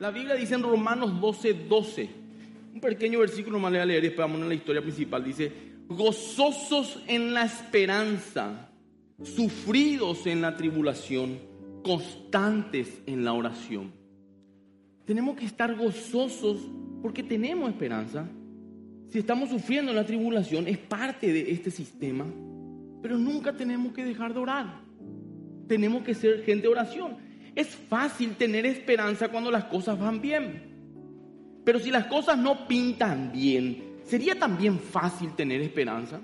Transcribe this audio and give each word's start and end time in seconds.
La 0.00 0.10
Biblia 0.10 0.34
dice 0.34 0.54
en 0.54 0.62
Romanos 0.62 1.20
12, 1.20 1.52
12, 1.68 2.08
un 2.72 2.80
pequeño 2.80 3.18
versículo 3.18 3.58
más 3.58 3.70
le 3.70 3.78
voy 3.78 3.82
a 3.82 3.86
leer 3.86 4.04
y 4.04 4.06
después 4.06 4.26
vamos 4.26 4.40
a 4.40 4.48
la 4.48 4.54
historia 4.54 4.80
principal. 4.80 5.22
Dice, 5.22 5.52
gozosos 5.88 7.02
en 7.06 7.34
la 7.34 7.44
esperanza, 7.44 8.70
sufridos 9.22 10.26
en 10.26 10.40
la 10.40 10.56
tribulación, 10.56 11.38
constantes 11.84 13.02
en 13.04 13.26
la 13.26 13.34
oración. 13.34 13.92
Tenemos 15.04 15.36
que 15.36 15.44
estar 15.44 15.74
gozosos 15.74 16.66
porque 17.02 17.22
tenemos 17.22 17.68
esperanza. 17.68 18.26
Si 19.10 19.18
estamos 19.18 19.50
sufriendo 19.50 19.90
en 19.90 19.96
la 19.96 20.06
tribulación, 20.06 20.66
es 20.66 20.78
parte 20.78 21.30
de 21.30 21.50
este 21.52 21.70
sistema. 21.70 22.24
Pero 23.02 23.18
nunca 23.18 23.52
tenemos 23.52 23.92
que 23.92 24.06
dejar 24.06 24.32
de 24.32 24.40
orar. 24.40 24.80
Tenemos 25.68 26.02
que 26.04 26.14
ser 26.14 26.42
gente 26.44 26.62
de 26.62 26.68
oración. 26.68 27.29
Es 27.54 27.68
fácil 27.68 28.36
tener 28.36 28.66
esperanza 28.66 29.28
cuando 29.28 29.50
las 29.50 29.64
cosas 29.64 29.98
van 29.98 30.20
bien. 30.20 31.62
Pero 31.64 31.78
si 31.78 31.90
las 31.90 32.06
cosas 32.06 32.38
no 32.38 32.66
pintan 32.66 33.32
bien, 33.32 34.00
¿sería 34.04 34.38
también 34.38 34.78
fácil 34.78 35.34
tener 35.34 35.60
esperanza? 35.60 36.20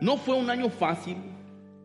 No 0.00 0.16
fue 0.16 0.34
un 0.34 0.50
año 0.50 0.68
fácil 0.70 1.16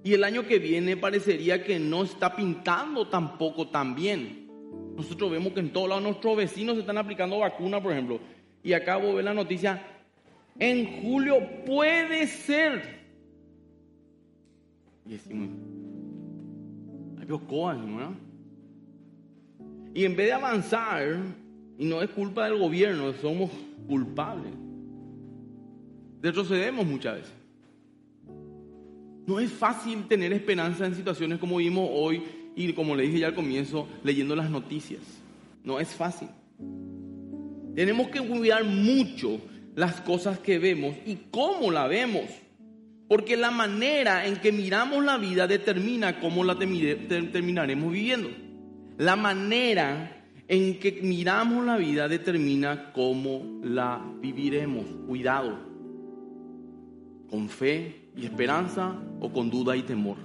y 0.04 0.14
el 0.14 0.24
año 0.24 0.48
que 0.48 0.60
viene 0.60 0.98
parecería 0.98 1.64
que 1.64 1.80
no 1.80 2.04
está 2.04 2.36
pintando 2.36 3.08
tampoco 3.08 3.68
tan 3.70 3.96
bien. 3.96 4.48
Nosotros 4.96 5.32
vemos 5.32 5.54
que 5.54 5.60
en 5.60 5.72
todos 5.72 5.90
lados 5.90 6.04
nuestros 6.04 6.38
vecinos 6.38 6.76
se 6.76 6.82
están 6.82 6.98
aplicando 6.98 7.40
vacunas, 7.40 7.82
por 7.82 7.92
ejemplo. 7.92 8.20
Y 8.64 8.74
acabo 8.74 9.08
de 9.08 9.16
ver 9.16 9.26
la 9.26 9.34
noticia, 9.34 9.86
en 10.58 11.02
julio 11.02 11.38
puede 11.66 12.28
ser 12.28 13.06
y 15.06 15.12
decimos, 15.12 15.50
Y 19.94 20.06
en 20.06 20.16
vez 20.16 20.28
de 20.28 20.34
avanzar, 20.34 21.18
y 21.78 21.86
no 21.86 22.02
es 22.02 22.10
culpa 22.10 22.46
del 22.46 22.60
gobierno, 22.60 23.14
somos 23.14 23.50
culpables, 23.88 24.52
retrocedemos 26.22 26.86
muchas 26.86 27.16
veces. 27.16 27.34
No 29.28 29.40
es 29.40 29.52
fácil 29.52 30.08
tener 30.08 30.34
esperanza 30.34 30.86
en 30.86 30.96
situaciones 30.96 31.40
como 31.40 31.58
vimos 31.58 31.90
hoy 31.92 32.22
y 32.56 32.72
como 32.74 32.96
le 32.96 33.04
dije 33.04 33.20
ya 33.20 33.28
al 33.28 33.36
comienzo, 33.36 33.88
leyendo 34.04 34.36
las 34.36 34.50
noticias. 34.50 35.02
No 35.64 35.80
es 35.80 35.90
fácil. 35.96 36.30
Tenemos 37.76 38.08
que 38.10 38.22
cuidar 38.22 38.64
mucho 38.64 39.40
las 39.76 40.00
cosas 40.02 40.40
que 40.40 40.60
vemos 40.60 40.96
y 41.06 41.18
cómo 41.32 41.72
la 41.72 41.88
vemos. 41.88 42.26
Porque 43.08 43.38
la 43.38 43.52
manera 43.52 44.26
en 44.26 44.38
que 44.38 44.52
miramos 44.52 45.04
la 45.04 45.18
vida 45.18 45.48
determina 45.48 46.20
cómo 46.20 46.44
la 46.44 46.58
terminaremos 46.58 47.92
viviendo. 47.92 48.30
La 48.98 49.16
manera 49.16 50.26
en 50.48 50.80
que 50.80 51.00
miramos 51.04 51.66
la 51.66 51.78
vida 51.78 52.08
determina 52.08 52.92
cómo 52.94 53.60
la 53.64 54.02
viviremos. 54.22 54.86
Cuidado. 55.08 55.60
Con 57.30 57.50
fe 57.50 58.10
y 58.16 58.26
esperanza 58.26 58.96
o 59.20 59.32
con 59.32 59.50
duda 59.50 59.76
y 59.76 59.84
temor. 59.84 60.18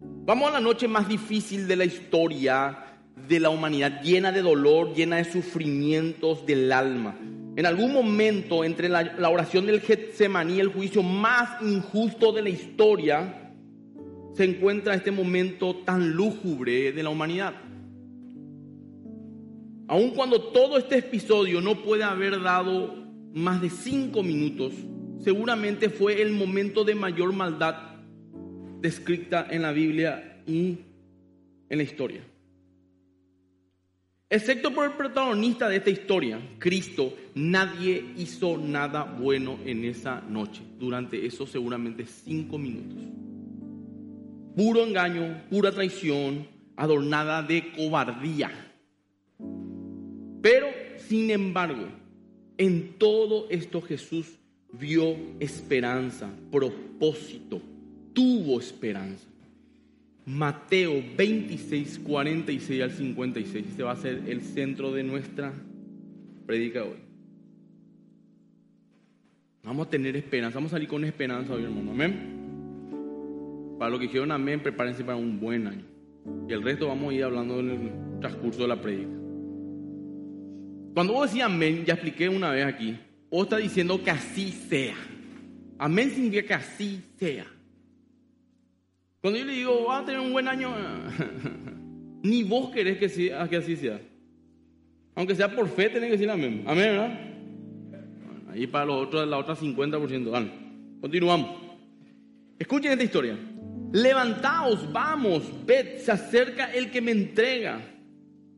Vamos 0.00 0.48
a 0.48 0.54
la 0.54 0.60
noche 0.60 0.88
más 0.88 1.08
difícil 1.08 1.68
de 1.68 1.76
la 1.76 1.84
historia 1.84 2.86
de 3.28 3.40
la 3.40 3.50
humanidad, 3.50 4.02
llena 4.02 4.32
de 4.32 4.42
dolor, 4.42 4.94
llena 4.94 5.16
de 5.16 5.24
sufrimientos 5.24 6.44
del 6.46 6.72
alma. 6.72 7.16
En 7.56 7.64
algún 7.64 7.94
momento 7.94 8.64
entre 8.64 8.90
la, 8.90 9.30
oración 9.30 9.64
del 9.64 9.80
Getsemaní 9.80 10.60
el 10.60 10.68
juicio 10.68 11.02
más 11.02 11.62
injusto 11.62 12.30
de 12.30 12.42
la 12.42 12.50
historia, 12.50 13.50
se 14.34 14.44
encuentra 14.44 14.94
este 14.94 15.10
momento 15.10 15.76
tan 15.76 16.10
lúgubre 16.10 16.92
de 16.92 17.02
la 17.02 17.08
humanidad. 17.08 17.54
Aun 19.88 20.10
cuando 20.10 20.52
todo 20.52 20.76
este 20.76 20.98
episodio 20.98 21.62
no 21.62 21.82
puede 21.82 22.04
haber 22.04 22.42
dado 22.42 22.94
más 23.32 23.62
de 23.62 23.70
cinco 23.70 24.22
minutos, 24.22 24.74
seguramente 25.20 25.88
fue 25.88 26.20
el 26.20 26.32
momento 26.32 26.84
de 26.84 26.94
mayor 26.94 27.32
maldad 27.32 27.76
descrita 28.80 29.46
en 29.50 29.62
la 29.62 29.72
Biblia 29.72 30.42
y 30.46 30.76
en 31.70 31.78
la 31.78 31.82
historia. 31.82 32.20
Excepto 34.28 34.74
por 34.74 34.86
el 34.86 34.96
protagonista 34.96 35.68
de 35.68 35.76
esta 35.76 35.90
historia, 35.90 36.40
Cristo, 36.58 37.14
nadie 37.36 38.04
hizo 38.16 38.58
nada 38.58 39.04
bueno 39.04 39.56
en 39.64 39.84
esa 39.84 40.20
noche, 40.20 40.62
durante 40.80 41.24
esos 41.24 41.48
seguramente 41.48 42.06
cinco 42.06 42.58
minutos. 42.58 43.04
Puro 44.56 44.84
engaño, 44.84 45.42
pura 45.48 45.70
traición, 45.70 46.48
adornada 46.74 47.40
de 47.44 47.70
cobardía. 47.70 48.50
Pero, 50.42 50.66
sin 50.96 51.30
embargo, 51.30 51.86
en 52.58 52.94
todo 52.98 53.46
esto 53.48 53.80
Jesús 53.80 54.40
vio 54.72 55.16
esperanza, 55.38 56.28
propósito, 56.50 57.60
tuvo 58.12 58.58
esperanza. 58.58 59.28
Mateo 60.26 61.04
26, 61.16 62.00
46 62.00 62.82
al 62.82 62.90
56. 62.90 63.66
Este 63.68 63.82
va 63.84 63.92
a 63.92 63.96
ser 63.96 64.24
el 64.26 64.42
centro 64.42 64.92
de 64.92 65.04
nuestra 65.04 65.52
predica 66.46 66.82
hoy. 66.82 66.96
Vamos 69.62 69.86
a 69.86 69.90
tener 69.90 70.16
esperanza, 70.16 70.56
vamos 70.58 70.72
a 70.72 70.76
salir 70.76 70.88
con 70.88 71.04
esperanza 71.04 71.52
hoy, 71.52 71.62
hermano. 71.62 71.92
Amén. 71.92 73.76
Para 73.78 73.90
los 73.90 74.00
que 74.00 74.06
dijeron 74.06 74.32
amén, 74.32 74.60
prepárense 74.60 75.04
para 75.04 75.16
un 75.16 75.38
buen 75.38 75.68
año. 75.68 75.84
Y 76.48 76.52
el 76.52 76.62
resto 76.62 76.88
vamos 76.88 77.12
a 77.12 77.14
ir 77.14 77.22
hablando 77.22 77.60
en 77.60 77.70
el 77.70 78.20
transcurso 78.20 78.62
de 78.62 78.68
la 78.68 78.80
predica. 78.80 79.16
Cuando 80.92 81.12
vos 81.12 81.30
decís 81.30 81.44
amén, 81.44 81.84
ya 81.84 81.94
expliqué 81.94 82.28
una 82.28 82.50
vez 82.50 82.64
aquí, 82.64 82.98
vos 83.30 83.44
está 83.44 83.58
diciendo 83.58 84.02
que 84.02 84.10
así 84.10 84.50
sea. 84.50 84.96
Amén 85.78 86.10
significa 86.10 86.48
que 86.48 86.54
así 86.54 87.00
sea. 87.16 87.46
Cuando 89.26 89.40
yo 89.40 89.44
le 89.44 89.54
digo, 89.54 89.86
va 89.86 89.98
a 89.98 90.04
tener 90.04 90.20
un 90.20 90.30
buen 90.30 90.46
año, 90.46 90.72
ni 92.22 92.44
vos 92.44 92.70
querés 92.70 92.96
que, 92.96 93.34
así 93.34 93.74
sea. 93.74 94.00
Aunque 95.16 95.34
sea 95.34 95.50
por 95.50 95.68
fe, 95.68 95.88
tenés 95.88 96.10
que 96.10 96.12
decir 96.12 96.30
amén. 96.30 96.62
Amén, 96.64 96.90
¿verdad? 96.90 97.20
ahí 98.52 98.68
para 98.68 98.84
los 98.84 99.04
otros, 99.04 99.26
la 99.26 99.38
otra 99.38 99.56
50%. 99.56 100.30
Vale. 100.30 100.48
Continuamos. 101.00 101.60
Escuchen 102.56 102.92
esta 102.92 103.02
historia. 103.02 103.36
Levantaos, 103.90 104.92
vamos, 104.92 105.42
ved, 105.66 105.98
se 105.98 106.12
acerca 106.12 106.72
el 106.72 106.92
que 106.92 107.00
me 107.00 107.10
entrega. 107.10 107.80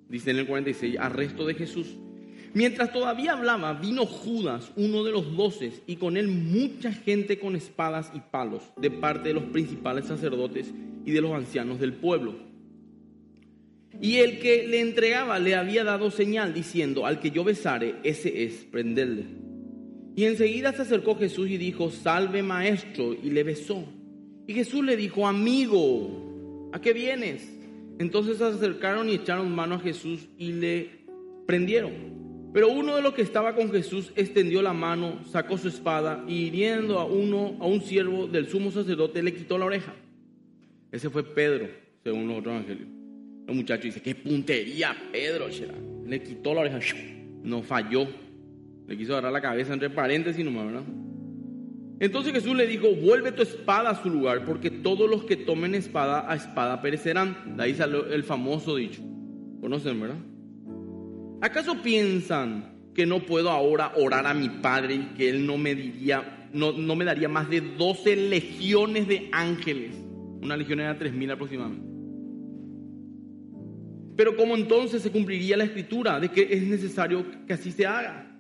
Dice 0.06 0.32
en 0.32 0.36
el 0.36 0.46
46, 0.46 0.98
arresto 0.98 1.46
de 1.46 1.54
Jesús. 1.54 1.96
Mientras 2.54 2.92
todavía 2.92 3.32
hablaba, 3.32 3.75
vino 3.75 4.06
Judas, 4.06 4.72
uno 4.76 5.04
de 5.04 5.12
los 5.12 5.36
doces, 5.36 5.82
y 5.86 5.97
con 5.97 6.16
él 6.16 6.28
mucha 6.28 6.92
gente 6.92 7.38
con 7.38 7.56
espadas 7.56 8.10
y 8.14 8.20
palos, 8.20 8.62
de 8.76 8.91
parte 8.91 9.28
de 9.28 9.34
los 9.34 9.44
principales 9.44 10.06
sacerdotes 10.06 10.72
y 11.04 11.10
de 11.10 11.20
los 11.20 11.32
ancianos 11.32 11.78
del 11.78 11.92
pueblo. 11.92 12.37
Y 14.00 14.16
el 14.16 14.38
que 14.38 14.66
le 14.66 14.81
entregaba 14.81 15.38
le 15.38 15.54
había 15.54 15.84
dado 15.84 16.10
señal, 16.10 16.54
diciendo, 16.54 17.06
al 17.06 17.20
que 17.20 17.31
yo 17.31 17.44
besare, 17.44 17.97
ese 18.03 18.44
es, 18.44 18.66
prenderle. 18.70 19.25
Y 20.16 20.25
enseguida 20.25 20.72
se 20.72 20.82
acercó 20.82 21.16
Jesús 21.16 21.48
y 21.48 21.58
dijo, 21.58 21.91
salve 21.91 22.42
maestro, 22.42 23.14
y 23.14 23.31
le 23.31 23.42
besó. 23.42 23.84
Y 24.47 24.54
Jesús 24.54 24.84
le 24.84 24.97
dijo, 24.97 25.26
amigo, 25.26 26.70
¿a 26.72 26.81
qué 26.81 26.92
vienes? 26.92 27.48
Entonces 27.98 28.38
se 28.38 28.44
acercaron 28.44 29.08
y 29.08 29.14
echaron 29.14 29.54
mano 29.54 29.76
a 29.76 29.81
Jesús 29.81 30.28
y 30.38 30.53
le 30.53 30.91
prendieron. 31.47 32.17
Pero 32.53 32.69
uno 32.72 32.97
de 32.97 33.03
los 33.03 33.14
que 33.14 33.22
estaba 33.22 33.54
con 33.54 33.70
Jesús 33.70 34.12
extendió 34.16 34.62
la 34.62 34.72
mano, 34.72 35.22
sacó 35.25 35.59
su 35.59 35.69
espada 35.69 36.25
y 36.26 36.47
hiriendo 36.47 36.98
a 36.98 37.04
uno, 37.04 37.56
a 37.60 37.66
un 37.66 37.82
siervo 37.82 38.26
del 38.26 38.48
sumo 38.48 38.70
sacerdote, 38.70 39.22
le 39.22 39.34
quitó 39.34 39.59
la 39.59 39.66
oreja. 39.66 39.94
Ese 40.91 41.10
fue 41.10 41.22
Pedro, 41.22 41.69
según 42.03 42.28
los 42.28 42.38
otros 42.38 42.54
evangelios. 42.54 42.88
El 43.47 43.54
muchacho 43.54 43.84
dice, 43.84 44.00
qué 44.00 44.14
puntería, 44.14 44.97
Pedro. 45.12 45.49
Le 46.06 46.22
quitó 46.22 46.55
la 46.55 46.62
oreja, 46.62 46.78
no 47.43 47.62
falló. 47.62 48.06
Le 48.87 48.96
quiso 48.96 49.12
agarrar 49.12 49.32
la 49.32 49.43
cabeza 49.43 49.75
entre 49.75 49.90
paréntesis 49.90 50.43
nomás, 50.44 50.67
¿verdad? 50.67 50.84
Entonces 52.00 52.32
Jesús 52.32 52.55
le 52.55 52.67
dijo, 52.67 52.94
vuelve 52.94 53.32
tu 53.32 53.43
espada 53.43 53.90
a 53.90 54.02
su 54.02 54.08
lugar, 54.08 54.44
porque 54.44 54.70
todos 54.70 55.11
los 55.11 55.25
que 55.25 55.37
tomen 55.37 55.75
espada 55.75 56.31
a 56.31 56.37
espada 56.37 56.81
perecerán. 56.81 57.56
De 57.56 57.64
ahí 57.64 57.75
salió 57.75 58.06
el 58.06 58.22
famoso 58.22 58.76
dicho. 58.76 59.02
¿Conocen, 59.61 60.00
verdad? 60.00 60.17
¿Acaso 61.40 61.81
piensan 61.82 62.90
que 62.94 63.06
no 63.06 63.25
puedo 63.25 63.50
ahora 63.50 63.93
orar 63.96 64.26
a 64.26 64.35
mi 64.35 64.49
Padre 64.49 64.94
y 64.94 65.05
que 65.17 65.31
Él 65.31 65.46
no 65.46 65.56
me 65.56 65.75
diría, 65.75 66.49
no, 66.52 66.73
no 66.73 66.96
me 66.96 67.05
daría 67.05 67.29
más 67.29 67.49
de 67.49 67.61
12 67.61 68.17
legiones 68.17 69.06
de 69.06 69.29
ángeles? 69.31 69.94
Una 70.43 70.56
legión 70.56 70.81
era 70.81 70.99
3.000 70.99 71.32
aproximadamente. 71.32 71.87
Pero 74.17 74.37
¿cómo 74.37 74.56
entonces 74.56 75.00
se 75.00 75.12
cumpliría 75.12 75.56
la 75.56 75.62
escritura 75.62 76.19
de 76.19 76.29
que 76.29 76.49
es 76.50 76.62
necesario 76.64 77.25
que 77.46 77.52
así 77.52 77.70
se 77.70 77.87
haga? 77.87 78.37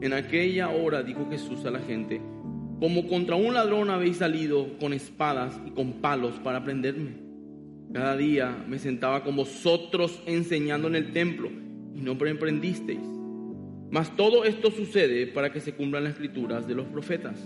En 0.00 0.12
aquella 0.12 0.68
hora 0.68 1.02
dijo 1.02 1.28
Jesús 1.28 1.64
a 1.64 1.72
la 1.72 1.80
gente, 1.80 2.20
como 2.78 3.08
contra 3.08 3.34
un 3.34 3.54
ladrón 3.54 3.90
habéis 3.90 4.18
salido 4.18 4.78
con 4.78 4.92
espadas 4.92 5.60
y 5.66 5.70
con 5.70 5.94
palos 5.94 6.34
para 6.38 6.62
prenderme. 6.62 7.16
Cada 7.92 8.16
día 8.16 8.64
me 8.68 8.78
sentaba 8.78 9.24
con 9.24 9.34
vosotros 9.34 10.22
enseñando 10.26 10.86
en 10.86 10.94
el 10.94 11.12
templo 11.12 11.65
y 11.96 12.00
no 12.00 12.12
emprendisteis. 12.12 13.00
Mas 13.90 14.14
todo 14.16 14.44
esto 14.44 14.70
sucede 14.70 15.26
para 15.26 15.52
que 15.52 15.60
se 15.60 15.72
cumplan 15.72 16.04
las 16.04 16.14
escrituras 16.14 16.66
de 16.66 16.74
los 16.74 16.86
profetas. 16.86 17.38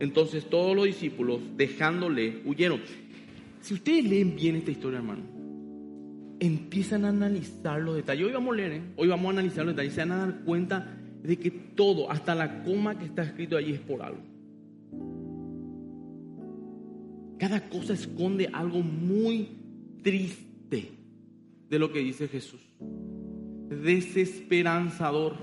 Entonces 0.00 0.48
todos 0.48 0.74
los 0.74 0.86
discípulos, 0.86 1.40
dejándole, 1.56 2.42
huyeron. 2.44 2.80
Si 3.60 3.74
ustedes 3.74 4.04
leen 4.04 4.34
bien 4.34 4.56
esta 4.56 4.70
historia, 4.70 4.98
hermano, 4.98 5.22
empiezan 6.40 7.04
a 7.04 7.10
analizar 7.10 7.80
los 7.80 7.94
detalles. 7.94 8.26
Hoy 8.26 8.32
vamos 8.32 8.54
a 8.54 8.56
leer, 8.56 8.72
¿eh? 8.72 8.82
hoy 8.96 9.08
vamos 9.08 9.26
a 9.26 9.30
analizar 9.30 9.64
los 9.64 9.74
detalles. 9.74 9.92
Se 9.92 10.00
van 10.00 10.12
a 10.12 10.16
dar 10.18 10.40
cuenta 10.44 10.98
de 11.22 11.36
que 11.36 11.50
todo, 11.50 12.10
hasta 12.10 12.34
la 12.34 12.64
coma 12.64 12.98
que 12.98 13.04
está 13.04 13.22
escrito 13.22 13.56
allí 13.56 13.74
es 13.74 13.80
por 13.80 14.02
algo. 14.02 14.22
Cada 17.38 17.68
cosa 17.68 17.92
esconde 17.92 18.48
algo 18.52 18.80
muy 18.80 19.48
triste 20.02 20.90
de 21.68 21.78
lo 21.78 21.92
que 21.92 22.00
dice 22.00 22.28
Jesús. 22.28 22.60
Desesperanzador. 23.80 25.36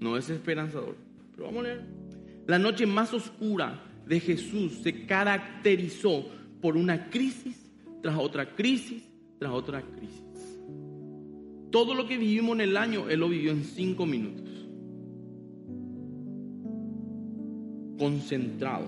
No 0.00 0.16
es 0.16 0.28
esperanzador, 0.30 0.96
pero 1.32 1.44
vamos 1.44 1.60
a 1.60 1.68
leer. 1.68 1.82
La 2.46 2.58
noche 2.58 2.86
más 2.86 3.14
oscura 3.14 3.82
de 4.06 4.20
Jesús 4.20 4.72
se 4.82 5.06
caracterizó 5.06 6.26
por 6.60 6.76
una 6.76 7.08
crisis 7.10 7.70
tras 8.02 8.18
otra 8.18 8.54
crisis 8.54 9.02
tras 9.38 9.52
otra 9.52 9.82
crisis. 9.82 10.60
Todo 11.70 11.94
lo 11.94 12.06
que 12.06 12.18
vivimos 12.18 12.54
en 12.54 12.60
el 12.60 12.76
año, 12.76 13.08
Él 13.08 13.20
lo 13.20 13.28
vivió 13.28 13.50
en 13.50 13.64
cinco 13.64 14.06
minutos. 14.06 14.48
Concentrado. 17.98 18.86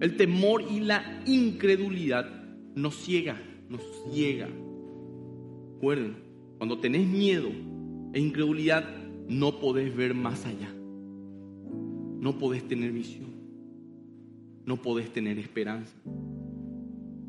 El 0.00 0.16
temor 0.16 0.62
y 0.70 0.80
la 0.80 1.22
incredulidad 1.26 2.26
nos 2.74 2.94
ciega, 2.96 3.40
nos 3.68 3.82
ciega. 4.12 4.48
Recuerden, 5.74 6.29
cuando 6.60 6.76
tenés 6.76 7.06
miedo 7.06 7.48
e 8.12 8.20
incredulidad, 8.20 8.84
no 9.26 9.60
podés 9.60 9.96
ver 9.96 10.12
más 10.12 10.44
allá. 10.44 10.68
No 10.68 12.36
podés 12.36 12.68
tener 12.68 12.92
visión. 12.92 13.30
No 14.66 14.76
podés 14.76 15.10
tener 15.10 15.38
esperanza. 15.38 15.90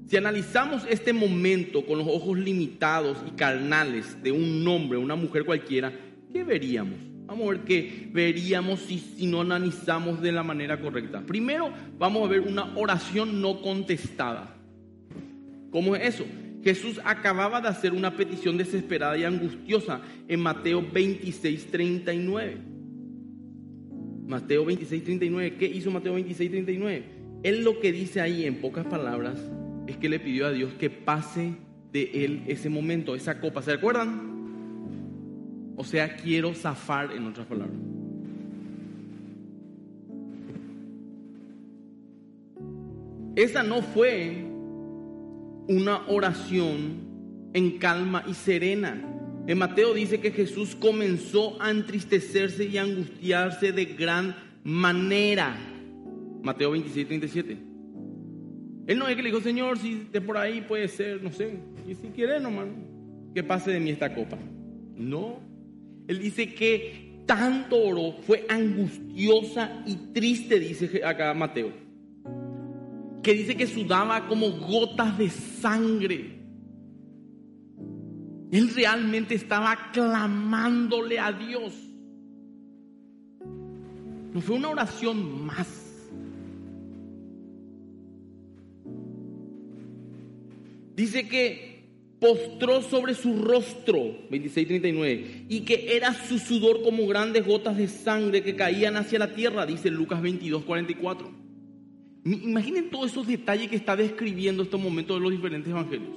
Si 0.05 0.17
analizamos 0.17 0.83
este 0.89 1.13
momento 1.13 1.85
con 1.85 1.99
los 1.99 2.09
ojos 2.09 2.37
limitados 2.37 3.19
y 3.25 3.31
carnales 3.31 4.21
de 4.21 4.33
un 4.33 4.67
hombre, 4.67 4.97
una 4.97 5.15
mujer 5.15 5.45
cualquiera, 5.45 5.93
¿qué 6.33 6.43
veríamos? 6.43 6.99
Vamos 7.25 7.47
a 7.47 7.51
ver 7.51 7.61
qué 7.61 8.09
veríamos 8.11 8.81
si, 8.81 8.99
si 8.99 9.27
no 9.27 9.39
analizamos 9.39 10.21
de 10.21 10.33
la 10.33 10.43
manera 10.43 10.81
correcta. 10.81 11.21
Primero, 11.21 11.71
vamos 11.97 12.27
a 12.27 12.29
ver 12.29 12.41
una 12.41 12.75
oración 12.75 13.41
no 13.41 13.61
contestada. 13.61 14.57
¿Cómo 15.71 15.95
es 15.95 16.15
eso? 16.15 16.25
Jesús 16.63 17.01
acababa 17.03 17.59
de 17.59 17.69
hacer 17.69 17.93
una 17.93 18.15
petición 18.15 18.57
desesperada 18.57 19.17
y 19.17 19.23
angustiosa 19.23 20.01
en 20.27 20.39
Mateo 20.39 20.85
26, 20.91 21.67
39. 21.71 22.57
Mateo 24.27 24.65
26, 24.65 25.03
39. 25.03 25.55
¿Qué 25.57 25.65
hizo 25.65 25.89
Mateo 25.91 26.13
26, 26.13 26.51
39? 26.51 27.03
Él 27.43 27.63
lo 27.63 27.79
que 27.79 27.91
dice 27.91 28.21
ahí 28.21 28.45
en 28.45 28.61
pocas 28.61 28.85
palabras 28.85 29.39
es 29.87 29.97
que 29.97 30.09
le 30.09 30.19
pidió 30.19 30.45
a 30.45 30.51
Dios 30.51 30.73
que 30.73 30.89
pase 30.89 31.55
de 31.91 32.25
él 32.25 32.43
ese 32.47 32.69
momento, 32.69 33.15
esa 33.15 33.39
copa. 33.39 33.61
¿Se 33.61 33.71
acuerdan? 33.71 34.29
O 35.75 35.83
sea, 35.83 36.15
quiero 36.15 36.53
zafar 36.53 37.11
en 37.11 37.25
otras 37.25 37.47
palabras. 37.47 37.75
Esa 43.35 43.63
no 43.63 43.81
fue 43.81 44.50
una 45.67 46.07
oración 46.07 47.51
en 47.53 47.77
calma 47.77 48.23
y 48.27 48.33
serena. 48.33 49.01
En 49.47 49.57
Mateo 49.57 49.93
dice 49.93 50.19
que 50.19 50.31
Jesús 50.31 50.75
comenzó 50.75 51.61
a 51.61 51.71
entristecerse 51.71 52.65
y 52.65 52.77
angustiarse 52.77 53.71
de 53.71 53.85
gran 53.85 54.35
manera. 54.63 55.55
Mateo 56.43 56.71
26, 56.71 57.07
37. 57.07 57.57
Él 58.87 58.97
no 58.97 59.07
es 59.07 59.15
que 59.15 59.21
le 59.21 59.29
dijo, 59.29 59.41
Señor, 59.41 59.77
si 59.77 60.07
de 60.11 60.21
por 60.21 60.37
ahí 60.37 60.61
puede 60.61 60.87
ser, 60.87 61.23
no 61.23 61.31
sé, 61.31 61.59
y 61.87 61.95
si 61.95 62.09
quiere 62.09 62.39
nomás, 62.39 62.67
que 63.33 63.43
pase 63.43 63.71
de 63.71 63.79
mí 63.79 63.89
esta 63.89 64.13
copa. 64.13 64.37
No. 64.95 65.39
Él 66.07 66.19
dice 66.19 66.53
que 66.53 67.23
tanto 67.25 67.77
oró, 67.77 68.13
fue 68.21 68.45
angustiosa 68.49 69.83
y 69.85 69.95
triste, 70.13 70.59
dice 70.59 71.01
acá 71.03 71.33
Mateo 71.33 71.90
que 73.23 73.33
dice 73.33 73.55
que 73.55 73.67
sudaba 73.67 74.27
como 74.27 74.51
gotas 74.51 75.17
de 75.17 75.29
sangre. 75.29 76.39
Él 78.51 78.69
realmente 78.75 79.35
estaba 79.35 79.91
clamándole 79.91 81.19
a 81.19 81.31
Dios. 81.31 81.73
No 84.33 84.41
fue 84.41 84.55
una 84.55 84.69
oración 84.69 85.45
más. 85.45 85.67
Dice 90.95 91.27
que 91.27 91.71
postró 92.19 92.81
sobre 92.81 93.15
su 93.15 93.41
rostro, 93.41 93.97
26:39, 94.29 95.45
y 95.49 95.61
que 95.61 95.95
era 95.95 96.13
su 96.13 96.37
sudor 96.37 96.83
como 96.83 97.07
grandes 97.07 97.45
gotas 97.45 97.77
de 97.77 97.87
sangre 97.87 98.43
que 98.43 98.55
caían 98.55 98.95
hacia 98.95 99.17
la 99.17 99.33
tierra, 99.33 99.65
dice 99.65 99.89
Lucas 99.89 100.21
22:44. 100.21 101.40
Imaginen 102.23 102.91
todos 102.91 103.11
esos 103.11 103.25
detalles 103.25 103.69
que 103.69 103.75
está 103.75 103.95
describiendo 103.95 104.63
estos 104.63 104.79
momentos 104.79 105.17
de 105.17 105.23
los 105.23 105.31
diferentes 105.31 105.69
evangelios. 105.69 106.11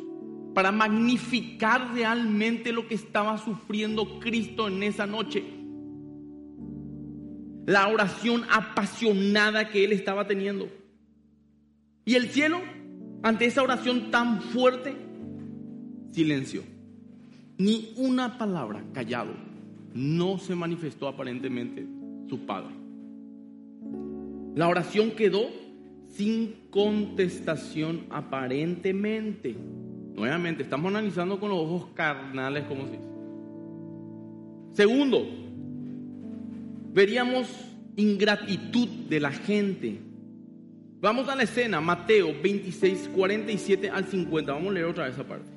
Para 0.54 0.70
magnificar 0.70 1.94
realmente 1.94 2.72
lo 2.72 2.86
que 2.86 2.94
estaba 2.94 3.38
sufriendo 3.38 4.20
Cristo 4.20 4.68
en 4.68 4.82
esa 4.82 5.06
noche. 5.06 5.42
La 7.66 7.88
oración 7.88 8.44
apasionada 8.50 9.70
que 9.70 9.84
él 9.84 9.92
estaba 9.92 10.26
teniendo. 10.26 10.68
Y 12.04 12.16
el 12.16 12.28
cielo, 12.28 12.60
ante 13.22 13.46
esa 13.46 13.62
oración 13.62 14.10
tan 14.10 14.42
fuerte, 14.42 14.94
silenció. 16.10 16.62
Ni 17.56 17.94
una 17.96 18.36
palabra 18.36 18.84
callado. 18.92 19.32
No 19.94 20.38
se 20.38 20.54
manifestó 20.54 21.08
aparentemente 21.08 21.86
su 22.28 22.44
Padre. 22.44 22.74
La 24.54 24.68
oración 24.68 25.12
quedó 25.12 25.63
sin 26.16 26.68
contestación 26.70 28.06
aparentemente. 28.10 29.54
Nuevamente, 30.14 30.62
estamos 30.62 30.90
analizando 30.90 31.40
con 31.40 31.48
los 31.50 31.58
ojos 31.58 31.88
carnales, 31.94 32.64
como 32.64 32.86
se. 32.86 32.98
Segundo, 34.76 35.26
veríamos 36.92 37.48
ingratitud 37.96 38.88
de 39.08 39.20
la 39.20 39.32
gente. 39.32 40.00
Vamos 41.00 41.28
a 41.28 41.34
la 41.34 41.42
escena, 41.42 41.80
Mateo 41.80 42.32
26, 42.42 43.10
47 43.14 43.90
al 43.90 44.04
50. 44.06 44.52
Vamos 44.52 44.68
a 44.68 44.72
leer 44.72 44.86
otra 44.86 45.04
vez 45.04 45.14
esa 45.14 45.26
parte. 45.26 45.50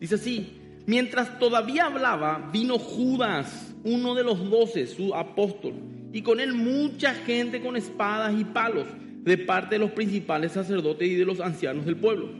Dice 0.00 0.16
así, 0.16 0.58
mientras 0.86 1.38
todavía 1.38 1.86
hablaba, 1.86 2.50
vino 2.52 2.78
Judas, 2.78 3.74
uno 3.84 4.14
de 4.14 4.24
los 4.24 4.50
doce, 4.50 4.86
su 4.86 5.14
apóstol, 5.14 5.74
y 6.12 6.22
con 6.22 6.40
él 6.40 6.54
mucha 6.54 7.14
gente 7.14 7.60
con 7.60 7.76
espadas 7.76 8.38
y 8.38 8.44
palos 8.44 8.86
de 9.22 9.38
parte 9.38 9.74
de 9.74 9.80
los 9.80 9.90
principales 9.90 10.52
sacerdotes 10.52 11.08
y 11.08 11.14
de 11.14 11.24
los 11.24 11.40
ancianos 11.40 11.84
del 11.84 11.96
pueblo. 11.96 12.30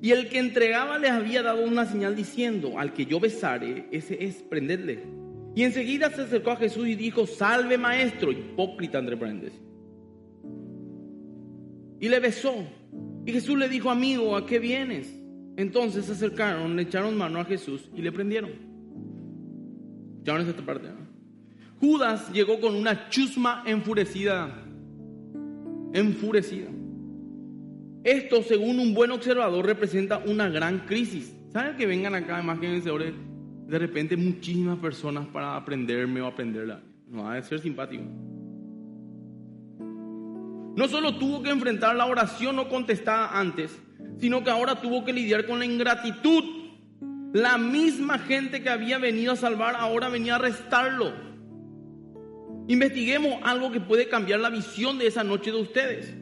Y 0.00 0.12
el 0.12 0.28
que 0.28 0.38
entregaba 0.38 0.98
les 0.98 1.10
había 1.10 1.42
dado 1.42 1.64
una 1.64 1.84
señal 1.84 2.14
diciendo, 2.14 2.78
al 2.78 2.92
que 2.92 3.06
yo 3.06 3.18
besare, 3.18 3.86
ese 3.90 4.24
es 4.24 4.42
prenderle. 4.42 5.04
Y 5.54 5.64
enseguida 5.64 6.10
se 6.10 6.22
acercó 6.22 6.52
a 6.52 6.56
Jesús 6.56 6.86
y 6.86 6.94
dijo, 6.94 7.26
salve 7.26 7.78
maestro, 7.78 8.30
hipócrita 8.30 8.98
entre 8.98 9.16
paréntesis. 9.16 9.60
Y 12.00 12.08
le 12.08 12.20
besó. 12.20 12.54
Y 13.26 13.32
Jesús 13.32 13.58
le 13.58 13.68
dijo, 13.68 13.90
amigo, 13.90 14.36
¿a 14.36 14.46
qué 14.46 14.60
vienes? 14.60 15.18
Entonces 15.56 16.04
se 16.04 16.12
acercaron, 16.12 16.76
le 16.76 16.82
echaron 16.82 17.18
mano 17.18 17.40
a 17.40 17.44
Jesús 17.44 17.90
y 17.94 18.02
le 18.02 18.12
prendieron. 18.12 18.52
Ya 20.22 20.34
no 20.34 20.40
es 20.40 20.48
esta 20.48 20.64
parte. 20.64 20.88
Judas 21.80 22.30
llegó 22.32 22.60
con 22.60 22.76
una 22.76 23.08
chusma 23.08 23.64
enfurecida 23.66 24.64
enfurecida. 25.92 26.68
Esto, 28.04 28.42
según 28.42 28.78
un 28.78 28.94
buen 28.94 29.10
observador, 29.10 29.66
representa 29.66 30.18
una 30.18 30.48
gran 30.48 30.86
crisis. 30.86 31.34
¿Saben 31.52 31.76
que 31.76 31.86
vengan 31.86 32.14
acá, 32.14 32.34
además 32.34 32.58
que 32.60 32.68
de 32.68 33.78
repente 33.78 34.16
muchísimas 34.16 34.78
personas 34.78 35.26
para 35.26 35.56
aprenderme 35.56 36.20
o 36.20 36.26
aprenderla? 36.26 36.80
No 37.08 37.24
va 37.24 37.34
a 37.34 37.42
ser 37.42 37.60
simpático. 37.60 38.04
No 40.76 40.86
solo 40.86 41.16
tuvo 41.16 41.42
que 41.42 41.50
enfrentar 41.50 41.96
la 41.96 42.06
oración 42.06 42.56
no 42.56 42.68
contestada 42.68 43.38
antes, 43.38 43.76
sino 44.20 44.44
que 44.44 44.50
ahora 44.50 44.80
tuvo 44.80 45.04
que 45.04 45.12
lidiar 45.12 45.44
con 45.46 45.58
la 45.58 45.64
ingratitud. 45.64 46.44
La 47.32 47.58
misma 47.58 48.18
gente 48.20 48.62
que 48.62 48.70
había 48.70 48.98
venido 48.98 49.32
a 49.32 49.36
salvar 49.36 49.74
ahora 49.76 50.08
venía 50.08 50.34
a 50.34 50.36
arrestarlo. 50.36 51.27
Investiguemos 52.68 53.40
algo 53.42 53.72
que 53.72 53.80
puede 53.80 54.08
cambiar 54.08 54.40
la 54.40 54.50
visión 54.50 54.98
de 54.98 55.06
esa 55.06 55.24
noche 55.24 55.50
de 55.50 55.56
ustedes. 55.56 56.14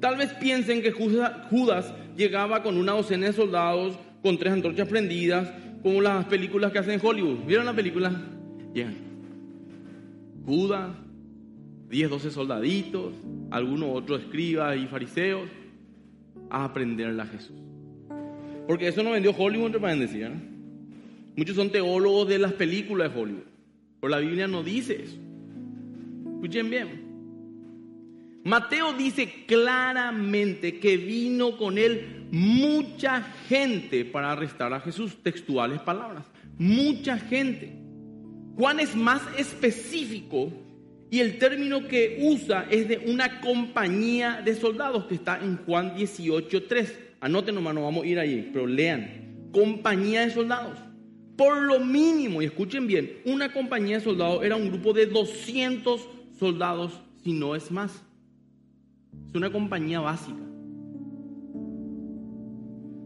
Tal 0.00 0.16
vez 0.16 0.34
piensen 0.34 0.82
que 0.82 0.92
Judas 0.92 1.94
llegaba 2.14 2.62
con 2.62 2.76
una 2.76 2.92
docena 2.92 3.26
de 3.26 3.32
soldados, 3.32 3.98
con 4.22 4.36
tres 4.36 4.52
antorchas 4.52 4.86
prendidas, 4.86 5.50
como 5.82 6.02
las 6.02 6.26
películas 6.26 6.72
que 6.72 6.78
hacen 6.78 6.94
en 6.94 7.00
Hollywood. 7.02 7.46
¿Vieron 7.46 7.64
la 7.64 7.72
película? 7.72 8.12
Judas, 10.44 10.90
10, 11.88 12.10
12 12.10 12.30
soldaditos, 12.30 13.14
algunos 13.50 13.96
otros 13.96 14.20
escribas 14.20 14.76
y 14.76 14.86
fariseos, 14.86 15.48
a 16.50 16.64
aprenderle 16.64 17.22
a 17.22 17.26
Jesús. 17.26 17.56
Porque 18.68 18.88
eso 18.88 19.02
no 19.02 19.12
vendió 19.12 19.30
Hollywood, 19.30 19.66
entre 19.66 19.80
paréntesis. 19.80 20.20
¿no? 20.20 20.36
Muchos 21.34 21.56
son 21.56 21.70
teólogos 21.70 22.28
de 22.28 22.38
las 22.38 22.52
películas 22.52 23.14
de 23.14 23.20
Hollywood. 23.20 23.44
Pero 24.00 24.10
la 24.10 24.18
Biblia 24.18 24.46
no 24.46 24.62
dice 24.62 25.02
eso. 25.02 25.16
Escuchen 26.36 26.70
bien. 26.70 27.06
Mateo 28.44 28.92
dice 28.92 29.44
claramente 29.46 30.78
que 30.78 30.96
vino 30.96 31.56
con 31.56 31.78
él 31.78 32.26
mucha 32.30 33.22
gente 33.48 34.04
para 34.04 34.32
arrestar 34.32 34.72
a 34.72 34.80
Jesús. 34.80 35.16
Textuales 35.22 35.80
palabras. 35.80 36.24
Mucha 36.58 37.18
gente. 37.18 37.72
Juan 38.54 38.80
es 38.80 38.94
más 38.94 39.22
específico 39.36 40.52
y 41.10 41.20
el 41.20 41.38
término 41.38 41.88
que 41.88 42.18
usa 42.22 42.66
es 42.70 42.86
de 42.86 42.98
una 42.98 43.40
compañía 43.40 44.42
de 44.44 44.54
soldados 44.54 45.06
que 45.06 45.14
está 45.14 45.40
en 45.42 45.56
Juan 45.64 45.96
18.3. 45.96 46.92
Anoten 47.20 47.54
nomás, 47.54 47.74
no 47.74 47.82
vamos 47.82 48.04
a 48.04 48.06
ir 48.06 48.18
ahí, 48.18 48.50
pero 48.52 48.66
lean. 48.66 49.48
Compañía 49.52 50.20
de 50.20 50.30
soldados. 50.30 50.78
Por 51.36 51.62
lo 51.62 51.80
mínimo, 51.80 52.40
y 52.42 52.44
escuchen 52.44 52.86
bien, 52.86 53.18
una 53.24 53.52
compañía 53.52 53.98
de 53.98 54.04
soldados 54.04 54.44
era 54.44 54.56
un 54.56 54.68
grupo 54.70 54.92
de 54.92 55.06
200 55.06 56.15
soldados, 56.38 57.00
si 57.22 57.32
no 57.32 57.54
es 57.54 57.70
más. 57.70 58.02
Es 59.28 59.34
una 59.34 59.50
compañía 59.50 60.00
básica. 60.00 60.42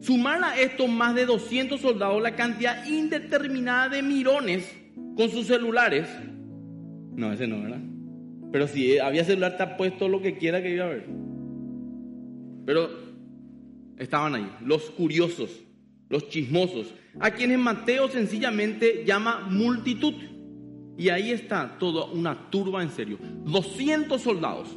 Sumar 0.00 0.42
a 0.42 0.58
esto 0.58 0.88
más 0.88 1.14
de 1.14 1.26
200 1.26 1.80
soldados 1.80 2.22
la 2.22 2.34
cantidad 2.34 2.86
indeterminada 2.86 3.90
de 3.90 4.02
mirones 4.02 4.70
con 5.16 5.28
sus 5.28 5.46
celulares. 5.46 6.08
No, 7.14 7.32
ese 7.32 7.46
no, 7.46 7.62
¿verdad? 7.62 7.80
Pero 8.50 8.66
si 8.66 8.98
había 8.98 9.24
celular, 9.24 9.52
está 9.52 9.76
puesto 9.76 10.08
lo 10.08 10.22
que 10.22 10.38
quiera 10.38 10.62
que 10.62 10.74
iba 10.74 10.86
a 10.86 10.88
ver. 10.88 11.06
Pero 12.64 12.90
estaban 13.98 14.34
ahí, 14.34 14.50
los 14.64 14.90
curiosos, 14.90 15.50
los 16.08 16.28
chismosos, 16.28 16.94
a 17.18 17.30
quienes 17.30 17.58
Mateo 17.58 18.08
sencillamente 18.08 19.04
llama 19.06 19.46
multitud. 19.50 20.14
Y 21.00 21.08
ahí 21.08 21.30
está 21.30 21.78
toda 21.78 22.04
una 22.12 22.50
turba 22.50 22.82
en 22.82 22.90
serio. 22.90 23.16
200 23.46 24.20
soldados, 24.20 24.68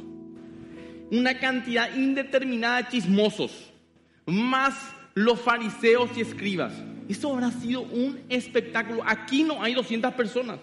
una 1.10 1.38
cantidad 1.38 1.94
indeterminada 1.94 2.78
de 2.78 2.88
chismosos, 2.88 3.70
más 4.24 4.74
los 5.12 5.38
fariseos 5.38 6.16
y 6.16 6.22
escribas. 6.22 6.72
Eso 7.10 7.30
habrá 7.30 7.50
sido 7.50 7.82
un 7.82 8.20
espectáculo. 8.30 9.02
Aquí 9.04 9.42
no 9.42 9.62
hay 9.62 9.74
200 9.74 10.14
personas. 10.14 10.60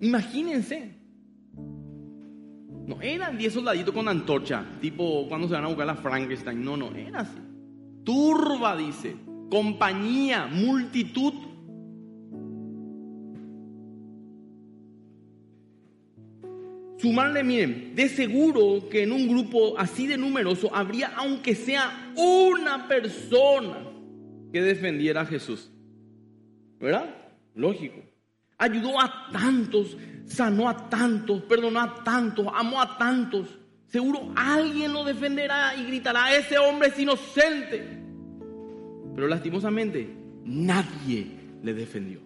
Imagínense. 0.00 0.96
No 2.84 3.00
eran 3.00 3.38
10 3.38 3.52
soldaditos 3.52 3.94
con 3.94 4.08
antorcha, 4.08 4.66
tipo 4.80 5.28
cuando 5.28 5.46
se 5.46 5.54
van 5.54 5.66
a 5.66 5.68
buscar 5.68 5.86
la 5.86 5.94
Frankenstein. 5.94 6.64
No, 6.64 6.76
no, 6.76 6.92
era 6.96 7.20
así. 7.20 7.38
Turba, 8.02 8.76
dice. 8.76 9.14
Compañía, 9.48 10.48
multitud. 10.48 11.51
Sumarle, 17.02 17.42
miren, 17.42 17.96
de 17.96 18.08
seguro 18.08 18.88
que 18.88 19.02
en 19.02 19.10
un 19.10 19.26
grupo 19.26 19.76
así 19.76 20.06
de 20.06 20.16
numeroso 20.16 20.72
habría, 20.72 21.08
aunque 21.16 21.56
sea 21.56 22.12
una 22.14 22.86
persona 22.86 23.90
que 24.52 24.62
defendiera 24.62 25.22
a 25.22 25.26
Jesús. 25.26 25.68
¿Verdad? 26.78 27.12
Lógico. 27.56 28.00
Ayudó 28.56 29.00
a 29.00 29.30
tantos, 29.32 29.96
sanó 30.26 30.68
a 30.68 30.88
tantos, 30.88 31.42
perdonó 31.42 31.80
a 31.80 32.04
tantos, 32.04 32.46
amó 32.54 32.80
a 32.80 32.96
tantos. 32.96 33.58
Seguro 33.88 34.32
alguien 34.36 34.92
lo 34.92 35.02
defenderá 35.02 35.74
y 35.74 35.84
gritará, 35.86 36.36
ese 36.36 36.56
hombre 36.56 36.90
es 36.90 36.98
inocente. 37.00 37.82
Pero 39.12 39.26
lastimosamente, 39.26 40.08
nadie 40.44 41.26
le 41.64 41.74
defendió. 41.74 42.20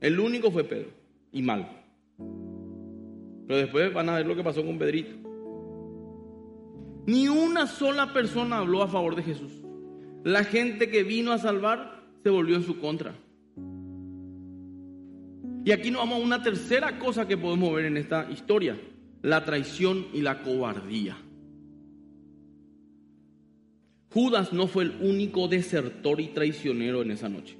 El 0.00 0.18
único 0.18 0.50
fue 0.50 0.64
Pedro, 0.64 0.90
y 1.30 1.42
mal. 1.42 1.84
Pero 3.46 3.58
después 3.60 3.92
van 3.92 4.08
a 4.08 4.16
ver 4.16 4.26
lo 4.26 4.34
que 4.34 4.42
pasó 4.42 4.64
con 4.64 4.78
Pedrito. 4.78 5.16
Ni 7.06 7.28
una 7.28 7.66
sola 7.66 8.12
persona 8.12 8.58
habló 8.58 8.82
a 8.82 8.88
favor 8.88 9.14
de 9.16 9.22
Jesús. 9.22 9.52
La 10.24 10.44
gente 10.44 10.90
que 10.90 11.02
vino 11.02 11.32
a 11.32 11.38
salvar 11.38 12.02
se 12.22 12.30
volvió 12.30 12.56
en 12.56 12.62
su 12.62 12.78
contra. 12.78 13.14
Y 15.64 15.72
aquí 15.72 15.90
nos 15.90 16.02
vamos 16.02 16.20
a 16.20 16.24
una 16.24 16.42
tercera 16.42 16.98
cosa 16.98 17.26
que 17.26 17.36
podemos 17.36 17.74
ver 17.74 17.86
en 17.86 17.96
esta 17.96 18.30
historia, 18.30 18.78
la 19.22 19.44
traición 19.44 20.06
y 20.12 20.20
la 20.20 20.42
cobardía. 20.42 21.16
Judas 24.10 24.52
no 24.52 24.66
fue 24.66 24.84
el 24.84 24.96
único 25.00 25.48
desertor 25.48 26.20
y 26.20 26.28
traicionero 26.28 27.02
en 27.02 27.10
esa 27.10 27.28
noche. 27.28 27.58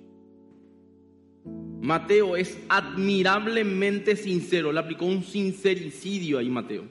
Mateo 1.85 2.35
es 2.35 2.59
admirablemente 2.71 4.17
sincero, 4.17 4.73
le 4.73 4.81
aplicó 4.81 5.05
un 5.05 5.23
sincericidio 5.23 6.39
ahí 6.39 6.49
Mateo. 6.49 6.87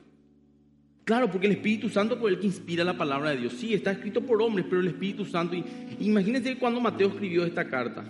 Claro, 1.03 1.31
porque 1.31 1.47
el 1.47 1.53
Espíritu 1.53 1.89
Santo 1.89 2.15
fue 2.17 2.29
el 2.29 2.39
que 2.39 2.45
inspira 2.45 2.83
la 2.83 2.95
palabra 2.95 3.31
de 3.31 3.37
Dios. 3.37 3.53
Sí, 3.53 3.73
está 3.73 3.91
escrito 3.91 4.21
por 4.21 4.39
hombres, 4.39 4.67
pero 4.69 4.81
el 4.81 4.87
Espíritu 4.89 5.25
Santo. 5.25 5.55
Imagínense 5.99 6.59
cuando 6.59 6.79
Mateo 6.79 7.07
escribió 7.07 7.43
esta 7.43 7.67
carta. 7.67 8.05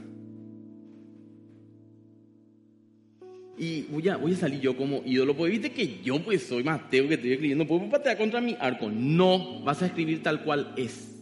Y 3.57 3.83
voy 3.83 4.09
a, 4.09 4.35
salir 4.35 4.59
yo 4.59 4.75
como 4.75 5.03
ídolo, 5.05 5.37
porque 5.37 5.51
viste 5.51 5.71
que 5.71 6.01
yo 6.03 6.21
pues 6.21 6.43
soy 6.43 6.65
Mateo 6.65 7.07
que 7.07 7.13
estoy 7.13 7.31
escribiendo, 7.31 7.65
puedo 7.65 7.89
patear 7.89 8.17
contra 8.17 8.41
mi 8.41 8.57
arco. 8.59 8.91
No, 8.91 9.61
vas 9.61 9.81
a 9.81 9.85
escribir 9.85 10.21
tal 10.21 10.43
cual 10.43 10.73
es. 10.75 11.15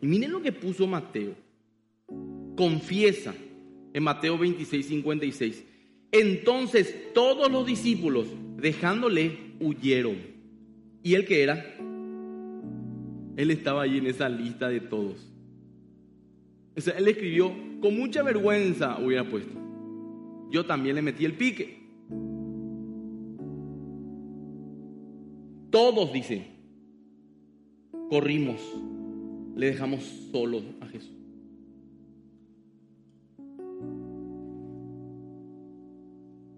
Y 0.00 0.06
miren 0.06 0.30
lo 0.30 0.40
que 0.40 0.52
puso 0.52 0.86
Mateo. 0.86 1.34
Confiesa 2.56 3.34
en 3.92 4.02
Mateo 4.02 4.38
26, 4.38 4.86
56. 4.86 5.64
Entonces 6.12 7.12
todos 7.14 7.50
los 7.50 7.66
discípulos, 7.66 8.26
dejándole, 8.56 9.54
huyeron. 9.60 10.16
¿Y 11.02 11.14
él 11.14 11.24
qué 11.24 11.42
era? 11.42 11.64
Él 13.36 13.50
estaba 13.50 13.82
ahí 13.82 13.98
en 13.98 14.06
esa 14.06 14.28
lista 14.28 14.68
de 14.68 14.80
todos. 14.80 15.26
Él 16.74 17.08
escribió, 17.08 17.52
con 17.80 17.96
mucha 17.96 18.22
vergüenza 18.22 18.98
hubiera 18.98 19.28
puesto. 19.28 19.58
Yo 20.50 20.66
también 20.66 20.96
le 20.96 21.02
metí 21.02 21.24
el 21.24 21.34
pique. 21.34 21.80
Todos 25.70 26.12
dicen, 26.12 26.46
corrimos, 28.10 28.60
le 29.54 29.66
dejamos 29.66 30.02
solo 30.32 30.62
a 30.80 30.86
Jesús. 30.86 31.19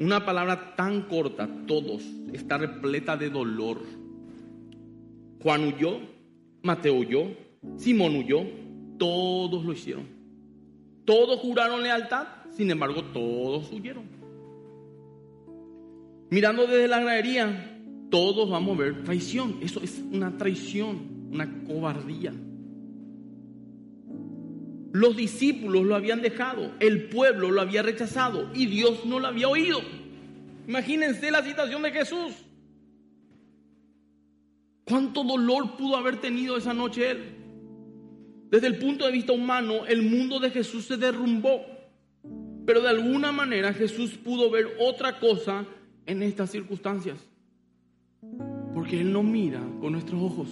Una 0.02 0.24
palabra 0.24 0.74
tan 0.74 1.02
corta, 1.02 1.48
todos, 1.68 2.02
está 2.32 2.58
repleta 2.58 3.16
de 3.16 3.30
dolor. 3.30 3.78
Juan 5.40 5.62
huyó, 5.62 6.00
Mateo 6.60 6.94
huyó, 6.94 7.28
Simón 7.76 8.16
huyó, 8.16 8.40
todos 8.98 9.64
lo 9.64 9.72
hicieron. 9.72 10.08
Todos 11.04 11.38
juraron 11.38 11.84
lealtad, 11.84 12.26
sin 12.50 12.68
embargo 12.72 13.04
todos 13.12 13.70
huyeron. 13.70 14.02
Mirando 16.30 16.66
desde 16.66 16.88
la 16.88 16.98
gradería, 16.98 17.80
todos 18.10 18.50
vamos 18.50 18.76
a 18.76 18.82
ver 18.82 19.04
traición. 19.04 19.58
Eso 19.62 19.80
es 19.84 20.02
una 20.10 20.36
traición, 20.36 21.28
una 21.30 21.62
cobardía. 21.62 22.34
Los 24.92 25.16
discípulos 25.16 25.84
lo 25.84 25.94
habían 25.94 26.20
dejado, 26.20 26.72
el 26.78 27.08
pueblo 27.08 27.50
lo 27.50 27.62
había 27.62 27.82
rechazado 27.82 28.50
y 28.54 28.66
Dios 28.66 29.06
no 29.06 29.18
lo 29.18 29.28
había 29.28 29.48
oído. 29.48 29.80
Imagínense 30.68 31.30
la 31.30 31.42
situación 31.42 31.82
de 31.82 31.92
Jesús. 31.92 32.34
¿Cuánto 34.84 35.24
dolor 35.24 35.76
pudo 35.76 35.96
haber 35.96 36.20
tenido 36.20 36.58
esa 36.58 36.74
noche 36.74 37.10
él? 37.10 37.18
Desde 38.50 38.66
el 38.66 38.78
punto 38.78 39.06
de 39.06 39.12
vista 39.12 39.32
humano, 39.32 39.86
el 39.86 40.02
mundo 40.02 40.38
de 40.38 40.50
Jesús 40.50 40.84
se 40.84 40.98
derrumbó. 40.98 41.64
Pero 42.66 42.82
de 42.82 42.90
alguna 42.90 43.32
manera 43.32 43.72
Jesús 43.72 44.18
pudo 44.18 44.50
ver 44.50 44.76
otra 44.78 45.18
cosa 45.18 45.64
en 46.04 46.22
estas 46.22 46.50
circunstancias. 46.50 47.18
Porque 48.74 49.00
Él 49.00 49.10
no 49.10 49.22
mira 49.22 49.60
con 49.80 49.92
nuestros 49.92 50.20
ojos. 50.20 50.48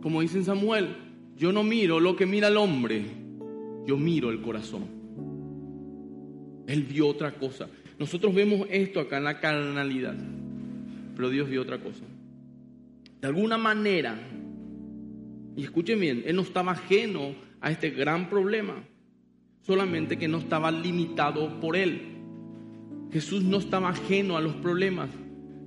Como 0.00 0.20
dice 0.20 0.44
Samuel, 0.44 0.96
yo 1.36 1.52
no 1.52 1.64
miro 1.64 1.98
lo 1.98 2.14
que 2.14 2.26
mira 2.26 2.48
el 2.48 2.56
hombre, 2.56 3.23
yo 3.86 3.96
miro 3.96 4.30
el 4.30 4.40
corazón. 4.40 4.84
Él 6.66 6.82
vio 6.84 7.08
otra 7.08 7.32
cosa. 7.34 7.68
Nosotros 7.98 8.34
vemos 8.34 8.66
esto 8.70 9.00
acá 9.00 9.18
en 9.18 9.24
la 9.24 9.40
carnalidad, 9.40 10.16
pero 11.14 11.30
Dios 11.30 11.48
vio 11.48 11.62
otra 11.62 11.78
cosa. 11.78 12.04
De 13.20 13.28
alguna 13.28 13.56
manera, 13.56 14.18
y 15.56 15.62
escuchen 15.62 16.00
bien, 16.00 16.22
él 16.26 16.36
no 16.36 16.42
estaba 16.42 16.72
ajeno 16.72 17.34
a 17.60 17.70
este 17.70 17.90
gran 17.90 18.28
problema, 18.28 18.84
solamente 19.62 20.18
que 20.18 20.28
no 20.28 20.38
estaba 20.38 20.70
limitado 20.70 21.60
por 21.60 21.76
él. 21.76 22.14
Jesús 23.12 23.44
no 23.44 23.58
estaba 23.58 23.90
ajeno 23.90 24.36
a 24.36 24.40
los 24.40 24.54
problemas, 24.56 25.08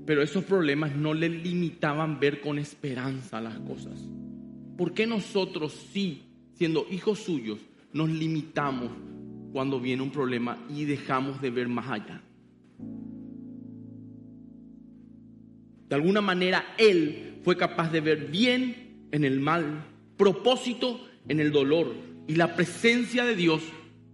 pero 0.05 0.21
esos 0.21 0.43
problemas 0.43 0.95
no 0.95 1.13
le 1.13 1.29
limitaban 1.29 2.19
ver 2.19 2.41
con 2.41 2.59
esperanza 2.59 3.39
las 3.41 3.57
cosas. 3.59 4.07
¿Por 4.77 4.93
qué 4.93 5.07
nosotros 5.07 5.73
sí, 5.91 6.23
siendo 6.53 6.85
hijos 6.91 7.19
suyos, 7.19 7.59
nos 7.97 8.09
limitamos 8.09 8.91
cuando 9.51 9.79
viene 9.79 10.03
un 10.03 10.11
problema 10.11 10.63
y 10.69 10.85
dejamos 10.85 11.41
de 11.41 11.49
ver 11.49 11.67
más 11.67 11.89
allá? 11.89 12.21
De 15.89 15.95
alguna 15.95 16.21
manera 16.21 16.63
Él 16.77 17.39
fue 17.43 17.57
capaz 17.57 17.91
de 17.91 18.01
ver 18.01 18.27
bien 18.29 19.07
en 19.11 19.23
el 19.23 19.39
mal, 19.39 19.83
propósito 20.15 20.99
en 21.27 21.39
el 21.39 21.51
dolor 21.51 21.93
y 22.27 22.35
la 22.35 22.55
presencia 22.55 23.25
de 23.25 23.35
Dios 23.35 23.63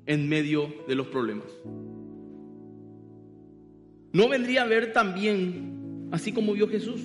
en 0.06 0.30
medio 0.30 0.74
de 0.88 0.96
los 0.96 1.08
problemas. 1.08 1.48
¿No 4.14 4.30
vendría 4.30 4.62
a 4.64 4.68
ver 4.68 4.94
también, 4.94 6.08
así 6.12 6.32
como 6.32 6.54
vio 6.54 6.70
Jesús, 6.70 7.02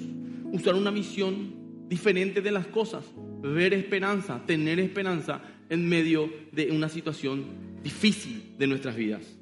usar 0.53 0.75
una 0.75 0.91
visión 0.91 1.55
diferente 1.89 2.41
de 2.41 2.51
las 2.51 2.67
cosas, 2.67 3.05
ver 3.43 3.73
esperanza, 3.73 4.43
tener 4.47 4.79
esperanza 4.79 5.41
en 5.69 5.89
medio 5.89 6.31
de 6.53 6.71
una 6.71 6.89
situación 6.89 7.45
difícil 7.83 8.55
de 8.59 8.67
nuestras 8.67 8.97
vidas? 8.97 9.39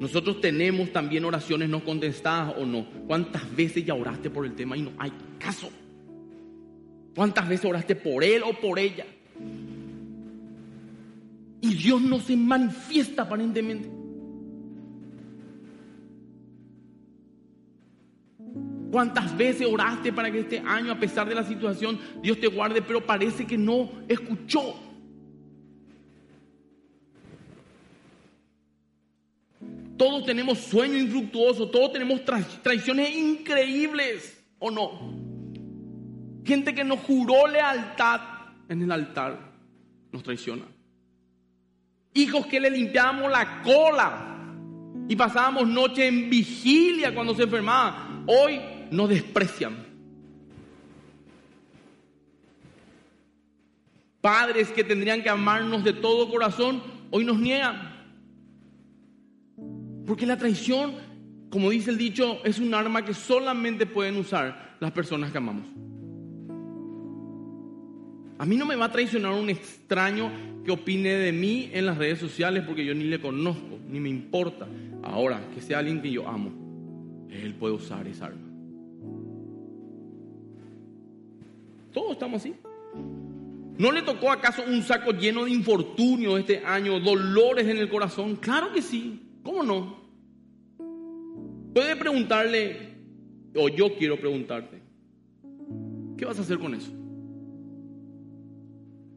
Nosotros 0.00 0.40
tenemos 0.40 0.92
también 0.92 1.24
oraciones 1.24 1.68
no 1.68 1.82
contestadas 1.82 2.54
o 2.58 2.66
no. 2.66 2.86
¿Cuántas 3.06 3.54
veces 3.54 3.84
ya 3.84 3.94
oraste 3.94 4.28
por 4.28 4.44
el 4.44 4.54
tema 4.54 4.76
y 4.76 4.82
no 4.82 4.92
hay 4.98 5.12
caso? 5.38 5.70
¿Cuántas 7.14 7.48
veces 7.48 7.64
oraste 7.64 7.96
por 7.96 8.22
él 8.22 8.42
o 8.42 8.52
por 8.60 8.78
ella? 8.78 9.06
Y 11.62 11.74
Dios 11.74 12.02
no 12.02 12.20
se 12.20 12.36
manifiesta 12.36 13.22
aparentemente. 13.22 13.95
¿Cuántas 18.90 19.36
veces 19.36 19.66
oraste 19.66 20.12
para 20.12 20.30
que 20.30 20.40
este 20.40 20.60
año, 20.60 20.92
a 20.92 20.98
pesar 20.98 21.28
de 21.28 21.34
la 21.34 21.42
situación, 21.42 21.98
Dios 22.22 22.40
te 22.40 22.46
guarde, 22.46 22.82
pero 22.82 23.04
parece 23.04 23.46
que 23.46 23.58
no 23.58 23.90
escuchó? 24.08 24.80
Todos 29.96 30.26
tenemos 30.26 30.58
sueños 30.58 31.00
infructuosos, 31.00 31.70
todos 31.70 31.92
tenemos 31.92 32.20
traiciones 32.62 33.16
increíbles, 33.16 34.44
¿o 34.58 34.70
no? 34.70 35.16
Gente 36.44 36.74
que 36.74 36.84
nos 36.84 37.00
juró 37.00 37.46
lealtad 37.46 38.20
en 38.68 38.82
el 38.82 38.92
altar 38.92 39.52
nos 40.12 40.22
traiciona. 40.22 40.64
Hijos 42.14 42.46
que 42.46 42.60
le 42.60 42.70
limpiábamos 42.70 43.30
la 43.32 43.62
cola 43.62 44.36
y 45.08 45.16
pasábamos 45.16 45.66
noche 45.66 46.06
en 46.06 46.30
vigilia 46.30 47.14
cuando 47.14 47.34
se 47.34 47.44
enfermaba, 47.44 48.22
hoy 48.26 48.60
nos 48.90 49.08
desprecian. 49.08 49.84
Padres 54.20 54.68
que 54.70 54.82
tendrían 54.82 55.22
que 55.22 55.28
amarnos 55.28 55.84
de 55.84 55.92
todo 55.92 56.30
corazón, 56.30 56.82
hoy 57.10 57.24
nos 57.24 57.38
niegan. 57.38 57.94
Porque 60.06 60.26
la 60.26 60.36
traición, 60.36 60.94
como 61.50 61.70
dice 61.70 61.90
el 61.90 61.98
dicho, 61.98 62.44
es 62.44 62.58
un 62.58 62.74
arma 62.74 63.04
que 63.04 63.14
solamente 63.14 63.86
pueden 63.86 64.16
usar 64.16 64.76
las 64.80 64.92
personas 64.92 65.30
que 65.30 65.38
amamos. 65.38 65.66
A 68.38 68.44
mí 68.44 68.56
no 68.56 68.66
me 68.66 68.76
va 68.76 68.86
a 68.86 68.92
traicionar 68.92 69.32
un 69.32 69.48
extraño 69.48 70.30
que 70.64 70.70
opine 70.70 71.10
de 71.10 71.32
mí 71.32 71.70
en 71.72 71.86
las 71.86 71.96
redes 71.96 72.18
sociales 72.18 72.64
porque 72.66 72.84
yo 72.84 72.94
ni 72.94 73.04
le 73.04 73.20
conozco, 73.20 73.78
ni 73.88 73.98
me 74.00 74.08
importa. 74.08 74.66
Ahora, 75.02 75.40
que 75.54 75.62
sea 75.62 75.78
alguien 75.78 76.02
que 76.02 76.10
yo 76.10 76.28
amo, 76.28 77.26
él 77.30 77.54
puede 77.54 77.74
usar 77.74 78.06
esa 78.06 78.26
arma. 78.26 78.45
Todos 81.96 82.12
estamos 82.12 82.42
así. 82.42 82.54
¿No 83.78 83.90
le 83.90 84.02
tocó 84.02 84.30
acaso 84.30 84.62
un 84.68 84.82
saco 84.82 85.12
lleno 85.12 85.46
de 85.46 85.50
infortunio 85.50 86.36
este 86.36 86.58
año, 86.58 87.00
dolores 87.00 87.66
en 87.68 87.78
el 87.78 87.88
corazón? 87.88 88.36
Claro 88.36 88.70
que 88.70 88.82
sí. 88.82 89.22
¿Cómo 89.42 89.62
no? 89.62 89.96
Puede 91.72 91.96
preguntarle, 91.96 92.98
o 93.56 93.70
yo 93.70 93.96
quiero 93.96 94.20
preguntarte, 94.20 94.82
¿qué 96.18 96.26
vas 96.26 96.38
a 96.38 96.42
hacer 96.42 96.58
con 96.58 96.74
eso? 96.74 96.92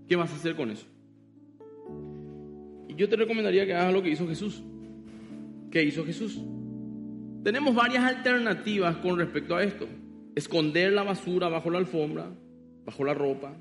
¿Qué 0.08 0.16
vas 0.16 0.32
a 0.32 0.36
hacer 0.36 0.56
con 0.56 0.72
eso? 0.72 0.86
Y 2.88 2.96
yo 2.96 3.10
te 3.10 3.18
recomendaría 3.18 3.66
que 3.66 3.74
hagas 3.74 3.94
lo 3.94 4.02
que 4.02 4.12
hizo 4.12 4.26
Jesús. 4.26 4.64
¿Qué 5.70 5.84
hizo 5.84 6.06
Jesús? 6.06 6.40
Tenemos 7.44 7.76
varias 7.76 8.06
alternativas 8.06 8.96
con 9.00 9.18
respecto 9.18 9.58
a 9.58 9.64
esto. 9.66 9.86
Esconder 10.34 10.94
la 10.94 11.04
basura 11.04 11.50
bajo 11.50 11.70
la 11.70 11.80
alfombra, 11.80 12.32
bajo 12.90 13.04
la 13.04 13.14
ropa. 13.14 13.54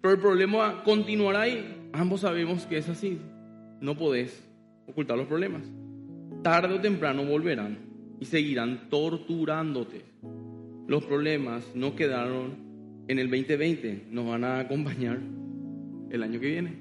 Pero 0.00 0.14
el 0.14 0.20
problema 0.20 0.82
continuará 0.84 1.42
ahí. 1.42 1.88
Ambos 1.92 2.20
sabemos 2.20 2.66
que 2.66 2.78
es 2.78 2.88
así. 2.88 3.18
No 3.80 3.96
podés 3.96 4.42
ocultar 4.86 5.16
los 5.16 5.26
problemas 5.26 5.62
tarde 6.46 6.74
o 6.74 6.80
temprano 6.80 7.24
volverán 7.24 7.76
y 8.20 8.24
seguirán 8.24 8.88
torturándote. 8.88 10.04
Los 10.86 11.04
problemas 11.04 11.64
no 11.74 11.96
quedaron 11.96 12.54
en 13.08 13.18
el 13.18 13.28
2020, 13.28 14.06
nos 14.12 14.28
van 14.28 14.44
a 14.44 14.60
acompañar 14.60 15.18
el 16.08 16.22
año 16.22 16.38
que 16.38 16.46
viene, 16.46 16.72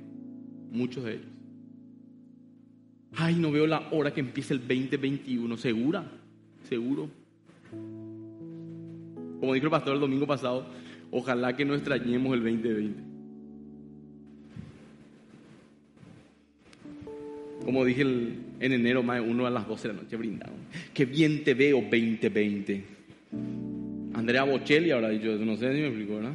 muchos 0.71 1.03
de 1.03 1.13
ellos. 1.13 1.25
Ay, 3.15 3.37
no 3.37 3.51
veo 3.51 3.65
la 3.65 3.87
hora 3.89 4.13
que 4.13 4.19
empiece 4.19 4.53
el 4.53 4.59
2021, 4.59 5.57
segura, 5.57 6.11
seguro. 6.69 7.09
Como 9.39 9.51
dijo 9.51 9.65
el 9.65 9.71
pastor 9.71 9.95
el 9.95 9.99
domingo 9.99 10.27
pasado, 10.27 10.67
ojalá 11.11 11.55
que 11.55 11.65
no 11.65 11.75
extrañemos 11.75 12.33
el 12.33 12.43
2020. 12.43 13.15
Como 17.63 17.83
dije 17.83 18.01
en 18.01 18.71
enero, 18.73 19.01
más 19.01 19.21
uno 19.25 19.47
a 19.47 19.49
las 19.49 19.67
12 19.67 19.87
de 19.87 19.93
la 19.95 20.01
noche 20.01 20.15
brindado. 20.15 20.53
Qué 20.93 21.05
bien 21.05 21.43
te 21.43 21.53
veo 21.55 21.81
2020. 21.81 22.83
Andrea 24.13 24.43
Bocelli 24.43 24.91
ahora 24.91 25.09
dicho 25.09 25.35
no 25.37 25.57
sé 25.57 25.73
si 25.73 25.81
me 25.81 25.87
explico, 25.87 26.15
¿verdad? 26.15 26.33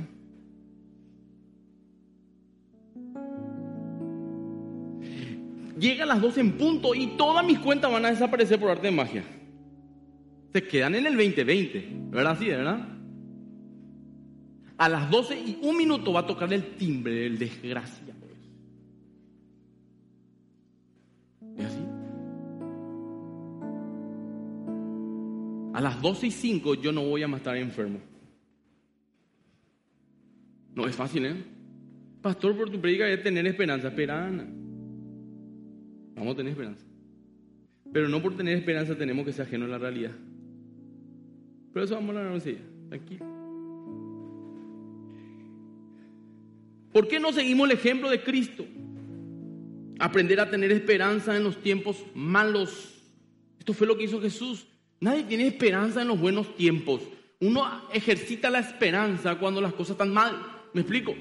Llega 5.78 6.04
a 6.04 6.06
las 6.06 6.20
12 6.20 6.40
en 6.40 6.52
punto 6.52 6.94
y 6.94 7.16
todas 7.16 7.44
mis 7.46 7.58
cuentas 7.58 7.90
van 7.90 8.04
a 8.04 8.10
desaparecer 8.10 8.60
por 8.60 8.70
arte 8.70 8.88
de 8.88 8.92
magia. 8.92 9.24
Se 10.52 10.62
quedan 10.62 10.94
en 10.94 11.06
el 11.06 11.16
2020, 11.16 11.88
¿verdad? 12.10 12.36
Sí, 12.38 12.46
¿verdad? 12.46 12.99
A 14.80 14.88
las 14.88 15.10
12 15.10 15.38
y 15.38 15.58
un 15.62 15.76
minuto 15.76 16.12
va 16.12 16.20
a 16.20 16.26
tocar 16.26 16.50
el 16.52 16.76
timbre 16.76 17.14
del 17.14 17.38
desgracia. 17.38 18.14
a 25.80 25.82
las 25.82 26.02
12 26.02 26.26
y 26.26 26.30
5 26.30 26.74
yo 26.74 26.92
no 26.92 27.06
voy 27.06 27.22
a 27.22 27.26
estar 27.26 27.56
enfermo. 27.56 28.00
No 30.74 30.86
es 30.86 30.94
fácil, 30.94 31.24
¿eh? 31.24 31.34
Pastor, 32.20 32.54
por 32.54 32.68
tu 32.68 32.78
predica 32.78 33.08
es 33.08 33.22
tener 33.22 33.46
esperanza. 33.46 33.88
Esperanza. 33.88 34.44
Vamos 36.16 36.34
a 36.34 36.36
tener 36.36 36.52
esperanza. 36.52 36.84
Pero 37.90 38.08
no 38.08 38.20
por 38.20 38.36
tener 38.36 38.58
esperanza 38.58 38.94
tenemos 38.94 39.24
que 39.24 39.32
ser 39.32 39.46
ajenos 39.46 39.68
a 39.68 39.72
la 39.72 39.78
realidad. 39.78 40.12
Pero 41.72 41.84
eso 41.86 41.94
vamos 41.94 42.14
a 42.14 42.18
hablar 42.18 42.34
enseguida. 42.34 42.64
Tranquilo. 42.90 43.39
¿Por 46.92 47.06
qué 47.08 47.20
no 47.20 47.32
seguimos 47.32 47.68
el 47.68 47.76
ejemplo 47.76 48.10
de 48.10 48.22
Cristo? 48.22 48.66
Aprender 49.98 50.40
a 50.40 50.50
tener 50.50 50.72
esperanza 50.72 51.36
en 51.36 51.44
los 51.44 51.62
tiempos 51.62 52.04
malos. 52.14 52.94
Esto 53.58 53.72
fue 53.72 53.86
lo 53.86 53.96
que 53.96 54.04
hizo 54.04 54.20
Jesús. 54.20 54.66
Nadie 55.00 55.24
tiene 55.24 55.46
esperanza 55.46 56.02
en 56.02 56.08
los 56.08 56.20
buenos 56.20 56.54
tiempos. 56.56 57.02
Uno 57.40 57.64
ejercita 57.92 58.50
la 58.50 58.58
esperanza 58.58 59.38
cuando 59.38 59.60
las 59.60 59.72
cosas 59.72 59.92
están 59.92 60.12
mal. 60.12 60.34
¿Me 60.72 60.80
explico? 60.80 61.14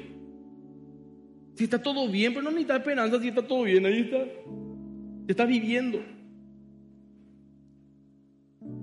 Si 1.56 1.66
está 1.66 1.82
todo 1.82 2.08
bien, 2.10 2.34
pero 2.34 2.44
no 2.44 2.52
necesita 2.52 2.78
esperanza 2.78 3.20
si 3.22 3.28
está 3.28 3.46
todo 3.46 3.64
bien. 3.64 3.86
Ahí 3.86 4.00
está. 4.00 4.26
Está 5.28 5.46
viviendo. 5.46 6.02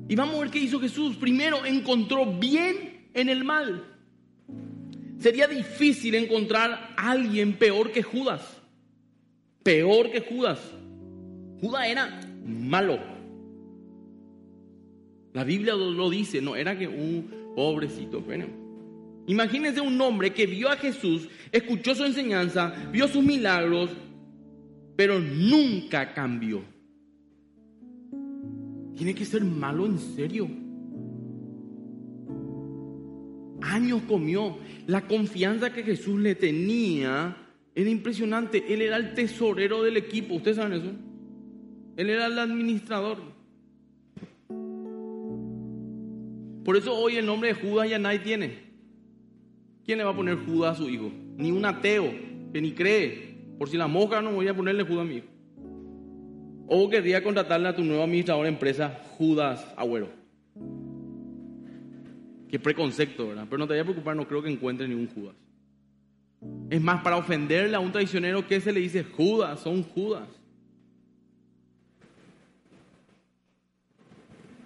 Y 0.09 0.14
vamos 0.14 0.37
a 0.37 0.40
ver 0.40 0.51
qué 0.51 0.61
hizo 0.61 0.79
Jesús. 0.79 1.16
Primero 1.16 1.64
encontró 1.64 2.27
bien 2.27 3.09
en 3.12 3.29
el 3.29 3.44
mal. 3.44 3.95
Sería 5.18 5.46
difícil 5.46 6.14
encontrar 6.14 6.94
a 6.96 7.11
alguien 7.11 7.55
peor 7.55 7.92
que 7.92 8.02
Judas. 8.02 8.42
Peor 9.62 10.11
que 10.11 10.20
Judas. 10.20 10.61
Judas 11.61 11.87
era 11.88 12.20
malo. 12.44 12.98
La 15.33 15.44
Biblia 15.44 15.74
lo 15.74 16.11
dice, 16.11 16.40
no 16.40 16.57
era 16.57 16.79
que 16.79 16.88
un 16.88 17.46
Pobrecito, 17.57 18.20
bueno. 18.20 18.46
Imagínense 19.26 19.81
un 19.81 19.98
hombre 20.00 20.33
que 20.33 20.46
vio 20.46 20.68
a 20.68 20.76
Jesús, 20.76 21.26
escuchó 21.50 21.94
su 21.94 22.05
enseñanza, 22.05 22.72
vio 22.92 23.09
sus 23.09 23.24
milagros, 23.24 23.90
pero 24.94 25.18
nunca 25.18 26.12
cambió. 26.12 26.62
Tiene 28.94 29.14
que 29.14 29.24
ser 29.24 29.42
malo 29.42 29.87
en 29.87 29.98
serio. 29.98 30.48
Años 33.66 34.02
comió. 34.07 34.59
La 34.87 35.02
confianza 35.02 35.72
que 35.72 35.83
Jesús 35.83 36.20
le 36.20 36.35
tenía 36.35 37.37
era 37.74 37.90
impresionante. 37.90 38.64
Él 38.72 38.83
era 38.83 38.96
el 38.96 39.14
tesorero 39.14 39.83
del 39.83 39.96
equipo. 39.96 40.35
¿Ustedes 40.35 40.57
saben 40.57 40.79
eso? 40.79 40.92
Él 41.96 42.11
era 42.11 42.26
el 42.26 42.38
administrador. 42.38 43.18
Por 46.64 46.76
eso 46.76 46.94
hoy 46.94 47.16
el 47.16 47.26
nombre 47.26 47.50
de 47.50 47.55
Judas 47.55 47.88
ya 47.88 47.98
nadie 47.98 48.20
tiene. 48.20 48.66
¿Quién 49.85 49.98
le 49.98 50.05
va 50.05 50.11
a 50.11 50.16
poner 50.16 50.37
Judas 50.37 50.74
a 50.74 50.83
su 50.83 50.88
hijo? 50.88 51.12
Ni 51.37 51.50
un 51.50 51.64
ateo 51.64 52.12
que 52.52 52.61
ni 52.61 52.72
cree. 52.72 53.37
Por 53.59 53.68
si 53.68 53.76
la 53.76 53.87
mosca 53.87 54.20
no 54.20 54.33
voy 54.33 54.48
a 54.48 54.55
ponerle 54.55 54.83
Judas 54.83 55.02
a 55.02 55.09
mi 55.09 55.16
hijo. 55.16 55.26
O 56.68 56.90
querría 56.90 57.22
contratarle 57.22 57.68
a 57.68 57.76
tu 57.76 57.85
nuevo 57.85 58.02
administrador 58.02 58.44
de 58.44 58.50
empresa, 58.50 59.00
Judas 59.16 59.64
Agüero. 59.76 60.26
Qué 62.50 62.59
preconcepto, 62.59 63.28
¿verdad? 63.28 63.46
Pero 63.48 63.59
no 63.59 63.66
te 63.66 63.72
vayas 63.72 63.85
a 63.85 63.90
preocupar, 63.90 64.16
no 64.16 64.28
creo 64.28 64.42
que 64.42 64.50
encuentre 64.50 64.87
ningún 64.87 65.09
Judas. 65.09 65.35
Es 66.70 66.80
más, 66.80 67.02
para 67.02 67.16
ofenderle 67.16 67.76
a 67.76 67.80
un 67.80 67.92
traicionero, 67.92 68.46
¿qué 68.46 68.61
se 68.61 68.72
le 68.72 68.80
dice? 68.80 69.04
Judas, 69.04 69.61
son 69.61 69.82
Judas. 69.82 70.28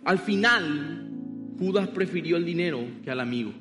Al 0.04 0.18
final, 0.18 1.08
Judas 1.58 1.88
prefirió 1.88 2.36
el 2.36 2.44
dinero 2.44 2.80
que 3.04 3.10
al 3.10 3.20
amigo. 3.20 3.52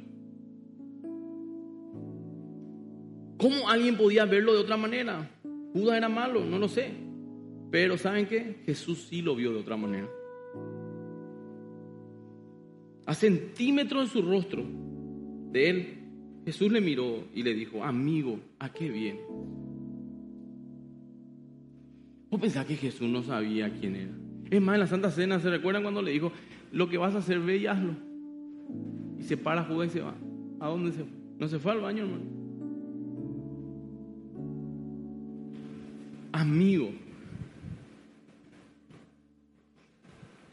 ¿Cómo 3.38 3.70
alguien 3.70 3.96
podía 3.96 4.26
verlo 4.26 4.54
de 4.54 4.60
otra 4.60 4.76
manera? 4.76 5.30
Judas 5.74 5.98
era 5.98 6.10
malo, 6.10 6.44
no 6.44 6.58
lo 6.58 6.68
sé. 6.68 6.92
Pero 7.72 7.98
¿saben 7.98 8.26
qué? 8.26 8.62
Jesús 8.66 9.08
sí 9.10 9.22
lo 9.22 9.36
vio 9.36 9.54
de 9.54 9.60
otra 9.60 9.78
manera. 9.78 10.10
A 13.10 13.16
centímetros 13.16 14.04
de 14.04 14.22
su 14.22 14.22
rostro, 14.22 14.64
de 15.52 15.70
él, 15.72 15.98
Jesús 16.46 16.72
le 16.72 16.80
miró 16.80 17.24
y 17.34 17.42
le 17.42 17.56
dijo, 17.56 17.84
amigo, 17.84 18.40
¿a 18.60 18.72
qué 18.72 18.88
viene? 18.88 19.20
¿Vos 22.30 22.40
pensás 22.40 22.68
que 22.68 22.76
Jesús 22.76 23.10
no 23.10 23.24
sabía 23.24 23.74
quién 23.74 23.96
era? 23.96 24.14
Es 24.52 24.62
más, 24.62 24.76
en 24.76 24.82
la 24.82 24.86
Santa 24.86 25.10
Cena, 25.10 25.40
¿se 25.40 25.50
recuerdan 25.50 25.82
cuando 25.82 26.04
le 26.04 26.12
dijo, 26.12 26.32
lo 26.72 26.88
que 26.88 27.00
vas 27.00 27.16
a 27.16 27.18
hacer, 27.18 27.40
ve 27.40 27.58
y 27.58 27.66
hazlo? 27.66 27.96
Y 29.18 29.24
se 29.24 29.38
para 29.38 29.64
Judas 29.64 29.90
y 29.90 29.94
se 29.94 30.02
va. 30.02 30.14
¿A 30.60 30.68
dónde 30.68 30.92
se 30.92 31.00
fue? 31.00 31.18
No 31.40 31.48
se 31.48 31.58
fue 31.58 31.72
al 31.72 31.82
baño, 31.82 32.04
hermano. 32.04 32.26
Amigo, 36.32 36.92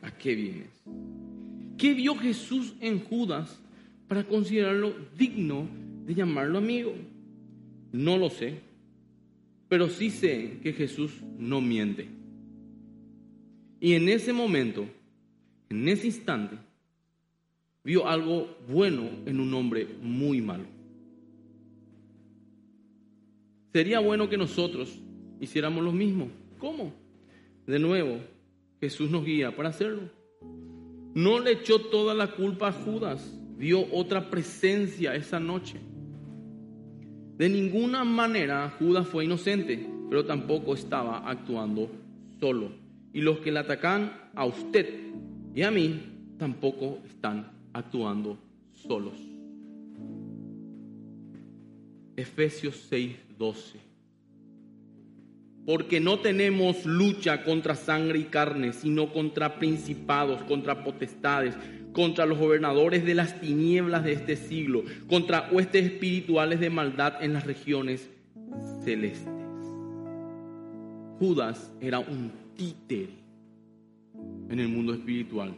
¿a 0.01 0.11
qué 0.11 0.35
vienes? 0.35 0.76
¿Qué 1.79 1.95
vio 1.95 2.17
Jesús 2.17 2.75
en 2.81 3.01
Judas 3.01 3.61
para 4.09 4.25
considerarlo 4.25 4.95
digno 5.17 5.69
de 6.07 6.15
llamarlo 6.15 6.59
amigo? 6.59 6.95
No 7.93 8.17
lo 8.17 8.31
sé, 8.31 8.61
pero 9.69 9.89
sí 9.89 10.11
sé 10.11 10.59
que 10.63 10.73
Jesús 10.73 11.13
no 11.39 11.61
miente. 11.61 12.09
Y 13.81 13.95
en 13.95 14.09
ese 14.09 14.33
momento, 14.33 14.87
en 15.69 15.89
ese 15.89 16.07
instante, 16.07 16.57
vio 17.85 18.09
algo 18.09 18.57
bueno 18.69 19.09
en 19.27 19.39
un 19.39 19.53
hombre 19.53 19.87
muy 20.01 20.41
malo. 20.41 20.65
Sería 23.73 24.01
bueno 24.01 24.31
que 24.31 24.39
nosotros 24.39 24.99
hiciéramos 25.41 25.85
lo 25.85 25.93
mismo. 25.93 26.31
¿Cómo? 26.59 26.95
De 27.67 27.79
nuevo, 27.79 28.19
Jesús 28.81 29.11
nos 29.11 29.25
guía 29.25 29.55
para 29.55 29.69
hacerlo. 29.69 30.16
No 31.17 31.41
le 31.41 31.53
echó 31.53 31.79
toda 31.79 32.13
la 32.13 32.33
culpa 32.33 32.69
a 32.69 32.73
Judas, 32.73 33.41
vio 33.57 33.87
otra 33.91 34.29
presencia 34.29 35.15
esa 35.15 35.41
noche. 35.41 35.81
De 37.39 37.49
ninguna 37.49 38.05
manera 38.05 38.77
Judas 38.79 39.09
fue 39.09 39.25
inocente, 39.25 39.89
pero 40.11 40.27
tampoco 40.27 40.75
estaba 40.75 41.27
actuando 41.27 41.91
solo. 42.39 42.71
Y 43.15 43.23
los 43.23 43.39
que 43.39 43.51
le 43.51 43.61
atacan 43.61 44.13
a 44.35 44.45
usted 44.45 45.15
y 45.55 45.63
a 45.63 45.71
mí 45.71 46.03
tampoco 46.37 46.99
están 47.07 47.51
actuando 47.73 48.37
solos. 48.75 49.15
Efesios 52.15 52.77
6, 52.91 53.17
12 53.39 53.86
porque 55.67 55.99
no 55.99 56.21
tenemos 56.21 56.87
lucha 56.87 57.43
contra 57.43 57.75
sangre 57.75 58.21
y 58.21 58.25
carne, 58.25 58.73
sino 58.73 59.13
contra 59.13 59.59
principados, 59.59 60.43
contra 60.45 60.85
potestades, 60.85 61.57
contra 61.93 62.25
los 62.25 62.39
gobernadores 62.39 63.05
de 63.05 63.15
las 63.15 63.41
tinieblas 63.41 64.05
de 64.05 64.13
este 64.13 64.37
siglo, 64.37 64.85
contra 65.09 65.49
huestes 65.51 65.87
espirituales 65.87 66.61
de 66.61 66.71
maldad 66.71 67.23
en 67.23 67.33
las 67.33 67.45
regiones 67.45 68.09
celestes. 68.85 69.29
Judas 71.19 71.73
era 71.81 71.99
un 71.99 72.31
títere 72.55 73.15
en 74.49 74.61
el 74.61 74.69
mundo 74.69 74.95
espiritual 74.95 75.57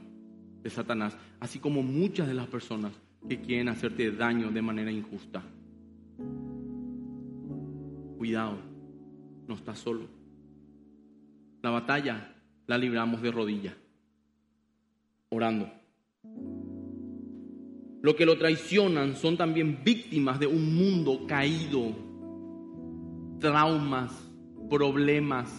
de 0.63 0.71
Satanás, 0.71 1.19
así 1.39 1.59
como 1.59 1.83
muchas 1.83 2.27
de 2.29 2.35
las 2.35 2.47
personas 2.47 2.93
que 3.29 3.41
quieren 3.41 3.69
hacerte 3.69 4.11
daño 4.11 4.51
de 4.51 4.63
manera 4.63 4.91
injusta. 4.91 5.43
Cuidado 8.17 8.78
no 9.49 9.55
está 9.55 9.75
solo. 9.75 10.07
La 11.63 11.71
batalla 11.71 12.35
la 12.67 12.79
libramos 12.79 13.23
de 13.23 13.33
rodillas, 13.33 13.75
orando. 15.31 15.69
Lo 18.03 18.15
que 18.15 18.27
lo 18.27 18.39
traicionan 18.39 19.17
son 19.17 19.37
también 19.37 19.81
víctimas 19.83 20.39
de 20.39 20.47
un 20.47 20.75
mundo 20.75 21.27
caído, 21.27 21.93
traumas, 23.41 24.13
problemas. 24.71 25.51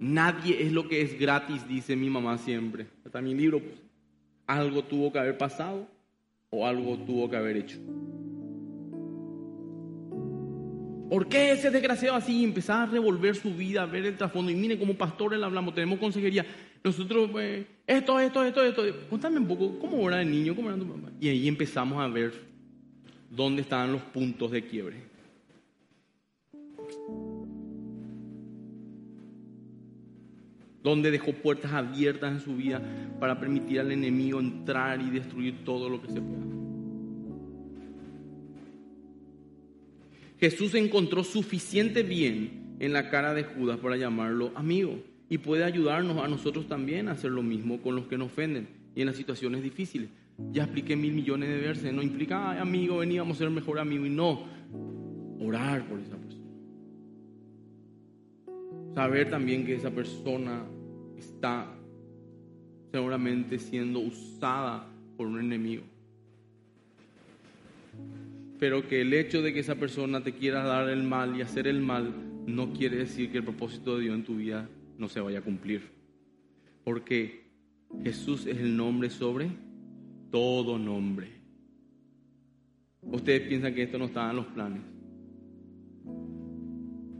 Nadie 0.00 0.62
es 0.62 0.72
lo 0.72 0.88
que 0.88 1.02
es 1.02 1.18
gratis, 1.18 1.68
dice 1.68 1.94
mi 1.94 2.10
mamá 2.10 2.38
siempre. 2.38 2.88
Hasta 3.04 3.20
mi 3.20 3.34
libro, 3.34 3.60
pues, 3.60 3.80
algo 4.46 4.82
tuvo 4.82 5.12
que 5.12 5.18
haber 5.18 5.38
pasado 5.38 5.86
o 6.48 6.66
algo 6.66 6.96
tuvo 6.98 7.30
que 7.30 7.36
haber 7.36 7.58
hecho. 7.58 7.78
¿Por 11.10 11.26
qué 11.26 11.50
ese 11.50 11.72
desgraciado 11.72 12.14
así? 12.14 12.44
Empezaba 12.44 12.84
a 12.84 12.86
revolver 12.86 13.34
su 13.34 13.52
vida, 13.52 13.82
a 13.82 13.86
ver 13.86 14.06
el 14.06 14.16
trasfondo. 14.16 14.52
Y 14.52 14.54
mire, 14.54 14.78
como 14.78 14.94
pastores 14.94 15.40
le 15.40 15.44
hablamos, 15.44 15.74
tenemos 15.74 15.98
consejería. 15.98 16.46
Nosotros, 16.84 17.28
pues, 17.32 17.66
esto, 17.84 18.20
esto, 18.20 18.44
esto, 18.44 18.64
esto. 18.64 18.82
Cuéntame 19.08 19.38
un 19.38 19.48
poco, 19.48 19.76
¿cómo 19.80 20.08
era 20.08 20.22
el 20.22 20.30
niño? 20.30 20.54
¿Cómo 20.54 20.68
era 20.68 20.78
tu 20.78 20.86
mamá? 20.86 21.10
Y 21.20 21.28
ahí 21.28 21.48
empezamos 21.48 22.00
a 22.00 22.06
ver 22.06 22.32
dónde 23.28 23.62
estaban 23.62 23.90
los 23.90 24.02
puntos 24.02 24.52
de 24.52 24.64
quiebre. 24.64 24.98
Donde 30.80 31.10
dejó 31.10 31.32
puertas 31.32 31.72
abiertas 31.72 32.34
en 32.34 32.40
su 32.40 32.54
vida 32.54 32.80
para 33.18 33.40
permitir 33.40 33.80
al 33.80 33.90
enemigo 33.90 34.38
entrar 34.38 35.02
y 35.02 35.10
destruir 35.10 35.64
todo 35.64 35.88
lo 35.88 36.00
que 36.00 36.06
se 36.06 36.20
pueda. 36.20 36.69
Jesús 40.40 40.74
encontró 40.74 41.22
suficiente 41.22 42.02
bien 42.02 42.76
en 42.78 42.94
la 42.94 43.10
cara 43.10 43.34
de 43.34 43.44
Judas 43.44 43.78
para 43.78 43.98
llamarlo 43.98 44.52
amigo 44.54 44.98
y 45.28 45.36
puede 45.36 45.64
ayudarnos 45.64 46.16
a 46.16 46.28
nosotros 46.28 46.66
también 46.66 47.08
a 47.08 47.12
hacer 47.12 47.30
lo 47.30 47.42
mismo 47.42 47.82
con 47.82 47.94
los 47.94 48.06
que 48.06 48.16
nos 48.16 48.28
ofenden 48.28 48.66
y 48.96 49.02
en 49.02 49.06
las 49.06 49.16
situaciones 49.16 49.62
difíciles. 49.62 50.08
Ya 50.50 50.64
expliqué 50.64 50.96
mil 50.96 51.12
millones 51.12 51.50
de 51.50 51.58
veces, 51.58 51.92
no 51.92 52.02
implica, 52.02 52.58
amigo, 52.58 52.98
veníamos 52.98 53.36
a 53.36 53.40
ser 53.40 53.50
mejor 53.50 53.78
amigo 53.78 54.06
y 54.06 54.10
no, 54.10 54.46
orar 55.40 55.86
por 55.86 56.00
esa 56.00 56.16
persona. 56.16 56.46
Saber 58.94 59.28
también 59.28 59.66
que 59.66 59.74
esa 59.74 59.90
persona 59.90 60.64
está 61.18 61.70
seguramente 62.90 63.58
siendo 63.58 64.00
usada 64.00 64.86
por 65.18 65.26
un 65.26 65.38
enemigo 65.38 65.84
pero 68.60 68.86
que 68.86 69.00
el 69.00 69.14
hecho 69.14 69.40
de 69.40 69.54
que 69.54 69.60
esa 69.60 69.76
persona 69.76 70.22
te 70.22 70.34
quiera 70.34 70.62
dar 70.62 70.90
el 70.90 71.02
mal 71.02 71.34
y 71.34 71.40
hacer 71.40 71.66
el 71.66 71.80
mal 71.80 72.12
no 72.46 72.74
quiere 72.74 72.98
decir 72.98 73.32
que 73.32 73.38
el 73.38 73.44
propósito 73.44 73.96
de 73.96 74.04
Dios 74.04 74.14
en 74.14 74.24
tu 74.24 74.36
vida 74.36 74.68
no 74.98 75.08
se 75.08 75.20
vaya 75.20 75.38
a 75.38 75.42
cumplir. 75.42 75.88
Porque 76.84 77.46
Jesús 78.04 78.46
es 78.46 78.58
el 78.58 78.76
nombre 78.76 79.08
sobre 79.08 79.50
todo 80.30 80.78
nombre. 80.78 81.28
Ustedes 83.02 83.48
piensan 83.48 83.74
que 83.74 83.82
esto 83.82 83.98
no 83.98 84.04
estaba 84.04 84.30
en 84.30 84.36
los 84.36 84.46
planes. 84.46 84.82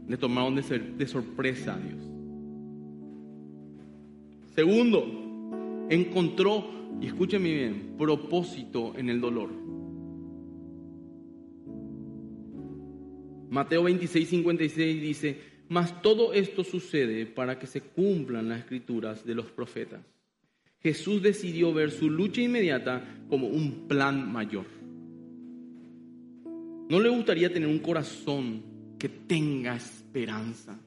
Le 0.07 0.17
tomaron 0.17 0.55
de, 0.55 1.07
sorpresa 1.07 1.73
a 1.73 1.79
Dios. 1.79 2.07
Segundo, 4.53 5.87
encontró, 5.89 6.65
y 7.01 7.07
escúcheme 7.07 7.51
bien, 7.51 7.95
propósito 7.97 8.93
en 8.95 9.09
el 9.09 9.19
dolor. 9.19 9.49
Mateo 13.51 13.83
26, 13.83 14.29
56 14.29 15.01
dice, 15.01 15.37
mas 15.67 16.01
todo 16.01 16.31
esto 16.31 16.63
sucede 16.63 17.25
para 17.25 17.59
que 17.59 17.67
se 17.67 17.81
cumplan 17.81 18.47
las 18.47 18.59
escrituras 18.59 19.25
de 19.25 19.35
los 19.35 19.51
profetas. 19.51 19.99
Jesús 20.79 21.21
decidió 21.21 21.73
ver 21.73 21.91
su 21.91 22.09
lucha 22.09 22.39
inmediata 22.41 23.03
como 23.29 23.47
un 23.47 23.89
plan 23.89 24.31
mayor. 24.31 24.65
¿No 26.89 26.97
le 27.01 27.09
gustaría 27.09 27.51
tener 27.51 27.67
un 27.67 27.79
corazón 27.79 28.63
que 28.97 29.09
tenga 29.09 29.75
esperanza? 29.75 30.79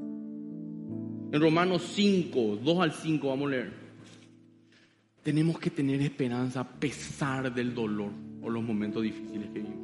En 0.00 1.40
Romanos 1.40 1.82
5, 1.94 2.60
2 2.64 2.78
al 2.80 2.92
5 2.92 3.28
vamos 3.28 3.48
a 3.48 3.50
leer. 3.50 3.72
Tenemos 5.22 5.58
que 5.58 5.68
tener 5.68 6.00
esperanza 6.00 6.60
a 6.60 6.70
pesar 6.70 7.54
del 7.54 7.74
dolor 7.74 8.12
o 8.40 8.48
los 8.48 8.62
momentos 8.62 9.02
difíciles 9.02 9.50
que 9.50 9.58
vivimos. 9.58 9.83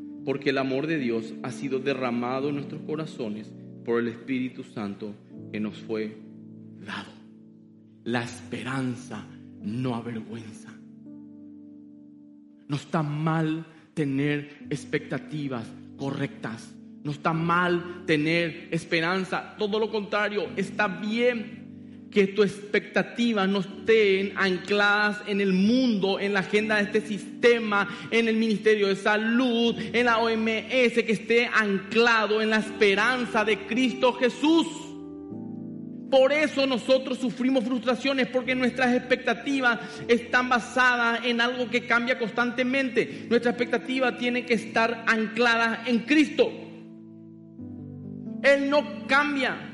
porque 0.25 0.51
el 0.51 0.57
amor 0.57 0.87
de 0.87 0.97
Dios 0.97 1.33
ha 1.43 1.51
sido 1.51 1.79
derramado 1.79 2.49
en 2.49 2.55
nuestros 2.55 2.81
corazones 2.81 3.51
por 3.85 3.99
el 3.99 4.07
Espíritu 4.07 4.63
Santo 4.63 5.13
que 5.51 5.59
nos 5.59 5.77
fue 5.77 6.17
dado. 6.85 7.11
La 8.03 8.23
esperanza 8.23 9.25
no 9.61 9.95
avergüenza. 9.95 10.69
No 12.67 12.75
está 12.75 13.03
mal 13.03 13.65
tener 13.93 14.65
expectativas 14.69 15.65
correctas. 15.97 16.73
No 17.03 17.11
está 17.11 17.33
mal 17.33 18.03
tener 18.05 18.69
esperanza. 18.71 19.55
Todo 19.57 19.79
lo 19.79 19.91
contrario, 19.91 20.49
está 20.55 20.87
bien 20.87 21.60
que 22.11 22.27
tus 22.27 22.45
expectativas 22.45 23.47
no 23.47 23.59
estén 23.59 24.33
ancladas 24.35 25.21
en 25.27 25.41
el 25.41 25.53
mundo, 25.53 26.19
en 26.19 26.33
la 26.33 26.41
agenda 26.41 26.75
de 26.75 26.83
este 26.83 27.01
sistema, 27.01 27.87
en 28.11 28.27
el 28.27 28.35
Ministerio 28.35 28.87
de 28.87 28.95
Salud, 28.95 29.75
en 29.93 30.05
la 30.05 30.19
OMS, 30.19 30.93
que 30.93 31.11
esté 31.11 31.47
anclado 31.47 32.41
en 32.41 32.49
la 32.49 32.57
esperanza 32.57 33.45
de 33.45 33.65
Cristo 33.65 34.13
Jesús. 34.13 34.67
Por 36.11 36.33
eso 36.33 36.67
nosotros 36.67 37.19
sufrimos 37.19 37.63
frustraciones 37.63 38.27
porque 38.27 38.53
nuestras 38.53 38.93
expectativas 38.93 39.79
están 40.09 40.49
basadas 40.49 41.21
en 41.25 41.39
algo 41.39 41.69
que 41.69 41.85
cambia 41.85 42.19
constantemente. 42.19 43.27
Nuestra 43.29 43.51
expectativa 43.51 44.17
tiene 44.17 44.45
que 44.45 44.55
estar 44.55 45.05
anclada 45.07 45.83
en 45.87 45.99
Cristo. 45.99 46.51
Él 48.43 48.69
no 48.69 49.07
cambia. 49.07 49.70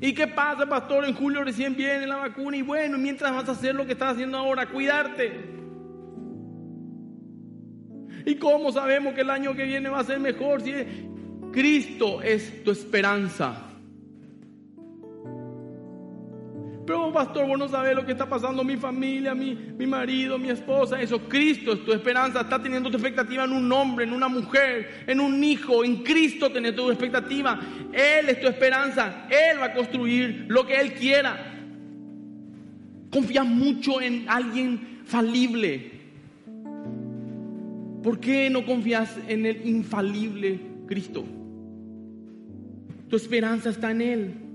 ¿Y 0.00 0.14
qué 0.14 0.26
pasa, 0.26 0.66
pastor? 0.66 1.04
En 1.04 1.14
julio 1.14 1.44
recién 1.44 1.76
viene 1.76 2.06
la 2.06 2.16
vacuna 2.16 2.56
y 2.56 2.62
bueno, 2.62 2.96
mientras 2.96 3.32
vas 3.32 3.48
a 3.48 3.52
hacer 3.52 3.74
lo 3.74 3.84
que 3.84 3.92
estás 3.92 4.14
haciendo 4.14 4.38
ahora, 4.38 4.66
cuidarte. 4.66 5.60
¿Y 8.24 8.36
cómo 8.36 8.72
sabemos 8.72 9.14
que 9.14 9.20
el 9.20 9.30
año 9.30 9.54
que 9.54 9.64
viene 9.64 9.88
va 9.88 10.00
a 10.00 10.04
ser 10.04 10.18
mejor 10.18 10.62
si 10.62 10.72
Cristo 11.52 12.22
es 12.22 12.64
tu 12.64 12.70
esperanza? 12.70 13.69
Pero 16.90 17.12
pastor, 17.12 17.46
vos 17.46 17.56
no 17.56 17.68
sabés 17.68 17.94
lo 17.94 18.04
que 18.04 18.10
está 18.10 18.28
pasando 18.28 18.64
mi 18.64 18.76
familia, 18.76 19.32
mi, 19.32 19.54
mi 19.54 19.86
marido, 19.86 20.36
mi 20.40 20.50
esposa. 20.50 21.00
Eso, 21.00 21.20
Cristo 21.20 21.74
es 21.74 21.84
tu 21.84 21.92
esperanza. 21.92 22.40
Está 22.40 22.60
teniendo 22.60 22.90
tu 22.90 22.96
expectativa 22.96 23.44
en 23.44 23.52
un 23.52 23.70
hombre, 23.70 24.06
en 24.06 24.12
una 24.12 24.26
mujer, 24.26 25.04
en 25.06 25.20
un 25.20 25.44
hijo. 25.44 25.84
En 25.84 26.02
Cristo 26.02 26.50
tenés 26.50 26.74
tu 26.74 26.90
expectativa. 26.90 27.60
Él 27.92 28.28
es 28.28 28.40
tu 28.40 28.48
esperanza. 28.48 29.28
Él 29.30 29.60
va 29.60 29.66
a 29.66 29.72
construir 29.72 30.46
lo 30.48 30.66
que 30.66 30.80
Él 30.80 30.94
quiera. 30.94 31.54
Confías 33.08 33.46
mucho 33.46 34.00
en 34.00 34.28
alguien 34.28 35.02
falible. 35.04 35.92
¿Por 38.02 38.18
qué 38.18 38.50
no 38.50 38.66
confías 38.66 39.16
en 39.28 39.46
el 39.46 39.64
infalible 39.64 40.58
Cristo? 40.88 41.24
Tu 43.08 43.14
esperanza 43.14 43.70
está 43.70 43.92
en 43.92 44.00
Él. 44.00 44.49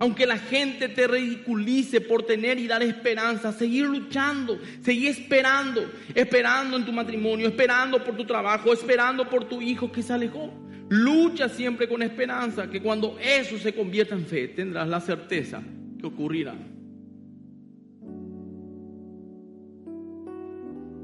Aunque 0.00 0.26
la 0.26 0.38
gente 0.38 0.88
te 0.88 1.08
ridiculice 1.08 2.00
por 2.00 2.22
tener 2.22 2.58
y 2.58 2.68
dar 2.68 2.82
esperanza, 2.82 3.52
seguir 3.52 3.86
luchando, 3.86 4.58
seguir 4.80 5.10
esperando, 5.10 5.90
esperando 6.14 6.76
en 6.76 6.84
tu 6.84 6.92
matrimonio, 6.92 7.48
esperando 7.48 8.02
por 8.04 8.16
tu 8.16 8.24
trabajo, 8.24 8.72
esperando 8.72 9.28
por 9.28 9.48
tu 9.48 9.60
hijo 9.60 9.90
que 9.90 10.02
se 10.02 10.12
alejó. 10.12 10.52
Lucha 10.88 11.48
siempre 11.48 11.88
con 11.88 12.02
esperanza, 12.02 12.70
que 12.70 12.80
cuando 12.80 13.18
eso 13.20 13.58
se 13.58 13.74
convierta 13.74 14.14
en 14.14 14.24
fe, 14.24 14.48
tendrás 14.48 14.88
la 14.88 15.00
certeza 15.00 15.62
que 16.00 16.06
ocurrirá. 16.06 16.54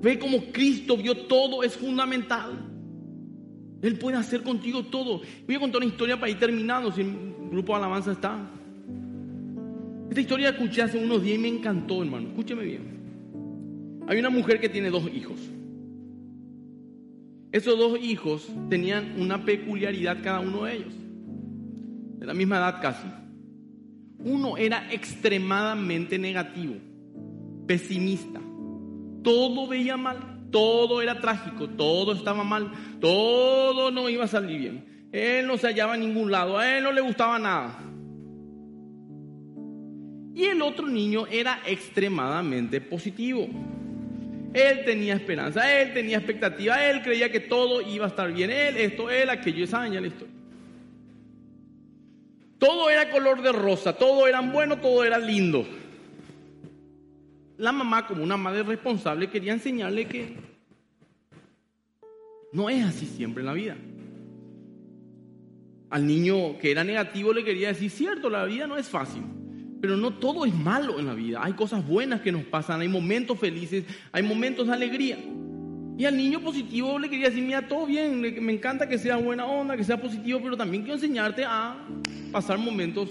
Ve 0.00 0.18
como 0.18 0.52
Cristo 0.52 0.96
vio 0.96 1.16
todo, 1.26 1.64
es 1.64 1.76
fundamental. 1.76 2.52
Él 3.82 3.98
puede 3.98 4.16
hacer 4.16 4.42
contigo 4.42 4.84
todo. 4.84 5.22
Voy 5.46 5.56
a 5.56 5.58
contar 5.58 5.78
una 5.78 5.86
historia 5.86 6.18
para 6.18 6.30
ir 6.30 6.38
terminando, 6.38 6.92
si 6.92 7.00
el 7.00 7.34
grupo 7.50 7.72
de 7.72 7.78
alabanza 7.78 8.12
está. 8.12 8.50
Esta 10.08 10.20
historia 10.20 10.50
la 10.50 10.56
escuché 10.56 10.82
hace 10.82 10.98
unos 10.98 11.22
días 11.22 11.38
y 11.38 11.40
me 11.40 11.48
encantó, 11.48 12.02
hermano. 12.02 12.28
Escúcheme 12.28 12.64
bien. 12.64 13.04
Hay 14.06 14.18
una 14.18 14.30
mujer 14.30 14.60
que 14.60 14.68
tiene 14.68 14.90
dos 14.90 15.08
hijos. 15.12 15.40
Esos 17.52 17.78
dos 17.78 17.98
hijos 18.00 18.48
tenían 18.68 19.14
una 19.20 19.44
peculiaridad 19.44 20.18
cada 20.22 20.40
uno 20.40 20.64
de 20.64 20.76
ellos. 20.76 20.94
De 22.18 22.26
la 22.26 22.34
misma 22.34 22.56
edad 22.58 22.80
casi. 22.82 23.06
Uno 24.18 24.56
era 24.56 24.92
extremadamente 24.92 26.18
negativo, 26.18 26.74
pesimista. 27.66 28.40
Todo 29.22 29.68
veía 29.68 29.96
mal, 29.96 30.48
todo 30.50 31.02
era 31.02 31.20
trágico, 31.20 31.68
todo 31.68 32.12
estaba 32.12 32.42
mal, 32.42 32.72
todo 33.00 33.90
no 33.90 34.08
iba 34.08 34.24
a 34.24 34.28
salir 34.28 34.58
bien. 34.58 35.08
Él 35.12 35.46
no 35.46 35.56
se 35.56 35.68
hallaba 35.68 35.94
en 35.94 36.00
ningún 36.00 36.30
lado, 36.30 36.58
a 36.58 36.76
él 36.76 36.84
no 36.84 36.92
le 36.92 37.00
gustaba 37.00 37.38
nada. 37.38 37.78
Y 40.34 40.44
el 40.46 40.60
otro 40.62 40.86
niño 40.86 41.26
era 41.28 41.60
extremadamente 41.64 42.80
positivo. 42.80 43.46
Él 44.52 44.84
tenía 44.84 45.14
esperanza, 45.14 45.80
él 45.80 45.92
tenía 45.92 46.18
expectativa, 46.18 46.88
él 46.88 47.02
creía 47.02 47.30
que 47.30 47.40
todo 47.40 47.80
iba 47.80 48.06
a 48.06 48.08
estar 48.08 48.32
bien. 48.32 48.50
Él, 48.50 48.76
esto, 48.76 49.10
él, 49.10 49.30
aquello, 49.30 49.64
esa 49.64 49.80
año 49.80 50.00
la 50.00 50.08
historia. 50.08 50.34
Todo 52.58 52.90
era 52.90 53.10
color 53.10 53.42
de 53.42 53.52
rosa, 53.52 53.92
todo 53.92 54.26
era 54.26 54.40
bueno, 54.40 54.78
todo 54.78 55.04
era 55.04 55.18
lindo. 55.18 55.66
La 57.56 57.72
mamá, 57.72 58.06
como 58.06 58.24
una 58.24 58.36
madre 58.36 58.62
responsable, 58.62 59.28
quería 59.28 59.52
enseñarle 59.52 60.06
que 60.06 60.34
no 62.52 62.70
es 62.70 62.84
así 62.84 63.06
siempre 63.06 63.42
en 63.42 63.46
la 63.46 63.52
vida. 63.52 63.76
Al 65.90 66.06
niño 66.06 66.58
que 66.58 66.72
era 66.72 66.82
negativo 66.82 67.32
le 67.32 67.44
quería 67.44 67.68
decir, 67.68 67.90
cierto, 67.90 68.30
la 68.30 68.44
vida 68.44 68.66
no 68.66 68.76
es 68.76 68.88
fácil. 68.88 69.22
Pero 69.84 69.98
no 69.98 70.12
todo 70.12 70.46
es 70.46 70.54
malo 70.54 70.98
en 70.98 71.04
la 71.04 71.12
vida. 71.12 71.40
Hay 71.42 71.52
cosas 71.52 71.86
buenas 71.86 72.22
que 72.22 72.32
nos 72.32 72.44
pasan, 72.44 72.80
hay 72.80 72.88
momentos 72.88 73.38
felices, 73.38 73.84
hay 74.12 74.22
momentos 74.22 74.66
de 74.66 74.72
alegría. 74.72 75.18
Y 75.98 76.06
al 76.06 76.16
niño 76.16 76.40
positivo 76.40 76.98
le 76.98 77.10
quería 77.10 77.28
decir, 77.28 77.44
mira, 77.44 77.68
todo 77.68 77.84
bien, 77.84 78.18
me 78.18 78.54
encanta 78.54 78.88
que 78.88 78.96
sea 78.96 79.18
buena 79.18 79.44
onda, 79.44 79.76
que 79.76 79.84
sea 79.84 80.00
positivo, 80.00 80.40
pero 80.42 80.56
también 80.56 80.84
quiero 80.84 80.94
enseñarte 80.94 81.44
a 81.44 81.86
pasar 82.32 82.56
momentos 82.56 83.10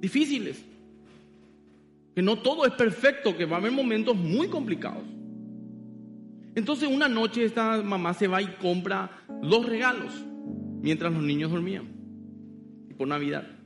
difíciles. 0.00 0.64
Que 2.16 2.20
no 2.20 2.36
todo 2.36 2.66
es 2.66 2.72
perfecto, 2.72 3.36
que 3.36 3.44
va 3.44 3.58
a 3.58 3.60
haber 3.60 3.70
momentos 3.70 4.16
muy 4.16 4.48
complicados. 4.48 5.04
Entonces 6.56 6.88
una 6.88 7.06
noche 7.06 7.44
esta 7.44 7.80
mamá 7.80 8.12
se 8.12 8.26
va 8.26 8.42
y 8.42 8.46
compra 8.60 9.08
dos 9.40 9.66
regalos 9.66 10.12
mientras 10.82 11.12
los 11.12 11.22
niños 11.22 11.52
dormían. 11.52 11.86
Por 12.98 13.06
Navidad 13.06 13.61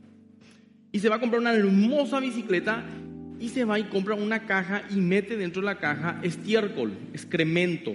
y 0.96 0.98
se 0.98 1.10
va 1.10 1.16
a 1.16 1.20
comprar 1.20 1.42
una 1.42 1.52
hermosa 1.52 2.20
bicicleta 2.20 2.82
y 3.38 3.50
se 3.50 3.66
va 3.66 3.78
y 3.78 3.84
compra 3.84 4.14
una 4.14 4.46
caja 4.46 4.80
y 4.88 4.94
mete 4.94 5.36
dentro 5.36 5.60
de 5.60 5.66
la 5.66 5.78
caja 5.78 6.18
estiércol, 6.22 6.90
excremento 7.12 7.94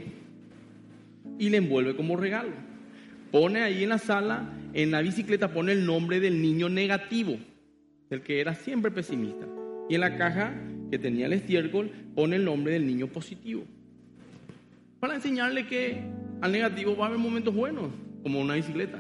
y 1.39 1.49
le 1.49 1.57
envuelve 1.57 1.95
como 1.95 2.15
regalo. 2.15 2.51
Pone 3.31 3.63
ahí 3.63 3.81
en 3.81 3.89
la 3.89 3.97
sala, 3.97 4.53
en 4.73 4.91
la 4.91 5.01
bicicleta 5.01 5.51
pone 5.51 5.71
el 5.71 5.83
nombre 5.83 6.19
del 6.19 6.43
niño 6.43 6.69
negativo 6.69 7.39
del 8.11 8.21
que 8.21 8.39
era 8.39 8.53
siempre 8.53 8.91
pesimista. 8.91 9.47
Y 9.89 9.95
en 9.95 10.01
la 10.01 10.15
caja 10.15 10.53
que 10.91 10.99
tenía 10.99 11.25
el 11.25 11.33
estiércol 11.33 11.89
pone 12.13 12.35
el 12.35 12.45
nombre 12.45 12.73
del 12.73 12.85
niño 12.85 13.07
positivo. 13.07 13.63
Para 14.99 15.15
enseñarle 15.15 15.65
que 15.65 16.03
al 16.39 16.51
negativo 16.51 16.95
va 16.95 17.05
a 17.05 17.07
haber 17.07 17.19
momentos 17.19 17.51
buenos, 17.51 17.89
como 18.21 18.39
una 18.39 18.53
bicicleta. 18.53 18.99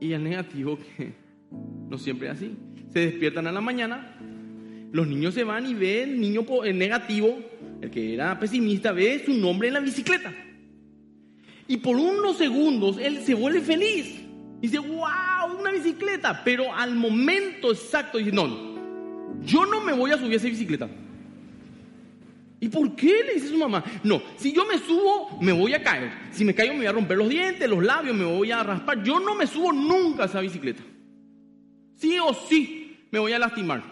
Y 0.00 0.12
al 0.12 0.22
negativo 0.22 0.78
que 0.78 1.14
no 1.90 1.98
siempre 1.98 2.28
es 2.28 2.34
así. 2.34 2.56
Se 2.92 3.00
despiertan 3.00 3.46
a 3.46 3.52
la 3.52 3.60
mañana, 3.60 4.16
los 4.92 5.06
niños 5.06 5.34
se 5.34 5.44
van 5.44 5.66
y 5.66 5.74
ven 5.74 6.10
el 6.10 6.20
niño 6.20 6.46
negativo, 6.74 7.38
el 7.80 7.90
que 7.90 8.14
era 8.14 8.38
pesimista, 8.38 8.92
ve 8.92 9.22
su 9.24 9.34
nombre 9.34 9.68
en 9.68 9.74
la 9.74 9.80
bicicleta. 9.80 10.32
Y 11.68 11.78
por 11.78 11.96
unos 11.96 12.38
segundos 12.38 12.98
él 12.98 13.22
se 13.24 13.34
vuelve 13.34 13.60
feliz. 13.60 14.22
Dice, 14.60 14.78
wow, 14.78 15.58
una 15.58 15.72
bicicleta. 15.72 16.42
Pero 16.44 16.72
al 16.74 16.94
momento 16.94 17.72
exacto 17.72 18.18
dice, 18.18 18.32
no, 18.32 18.46
yo 19.44 19.66
no 19.66 19.80
me 19.80 19.92
voy 19.92 20.12
a 20.12 20.18
subir 20.18 20.34
a 20.34 20.36
esa 20.36 20.46
bicicleta. 20.46 20.88
¿Y 22.58 22.68
por 22.68 22.96
qué? 22.96 23.22
Le 23.26 23.34
dice 23.34 23.48
su 23.48 23.58
mamá. 23.58 23.84
No, 24.02 24.22
si 24.36 24.52
yo 24.52 24.64
me 24.64 24.78
subo, 24.78 25.38
me 25.42 25.52
voy 25.52 25.74
a 25.74 25.82
caer. 25.82 26.10
Si 26.30 26.44
me 26.44 26.54
caigo, 26.54 26.72
me 26.72 26.80
voy 26.80 26.86
a 26.86 26.92
romper 26.92 27.18
los 27.18 27.28
dientes, 27.28 27.68
los 27.68 27.84
labios, 27.84 28.16
me 28.16 28.24
voy 28.24 28.50
a 28.50 28.62
raspar. 28.62 29.02
Yo 29.02 29.20
no 29.20 29.34
me 29.34 29.46
subo 29.46 29.72
nunca 29.72 30.22
a 30.22 30.26
esa 30.26 30.40
bicicleta. 30.40 30.82
Sí 31.96 32.18
o 32.18 32.32
sí, 32.34 33.06
me 33.10 33.18
voy 33.18 33.32
a 33.32 33.38
lastimar. 33.38 33.82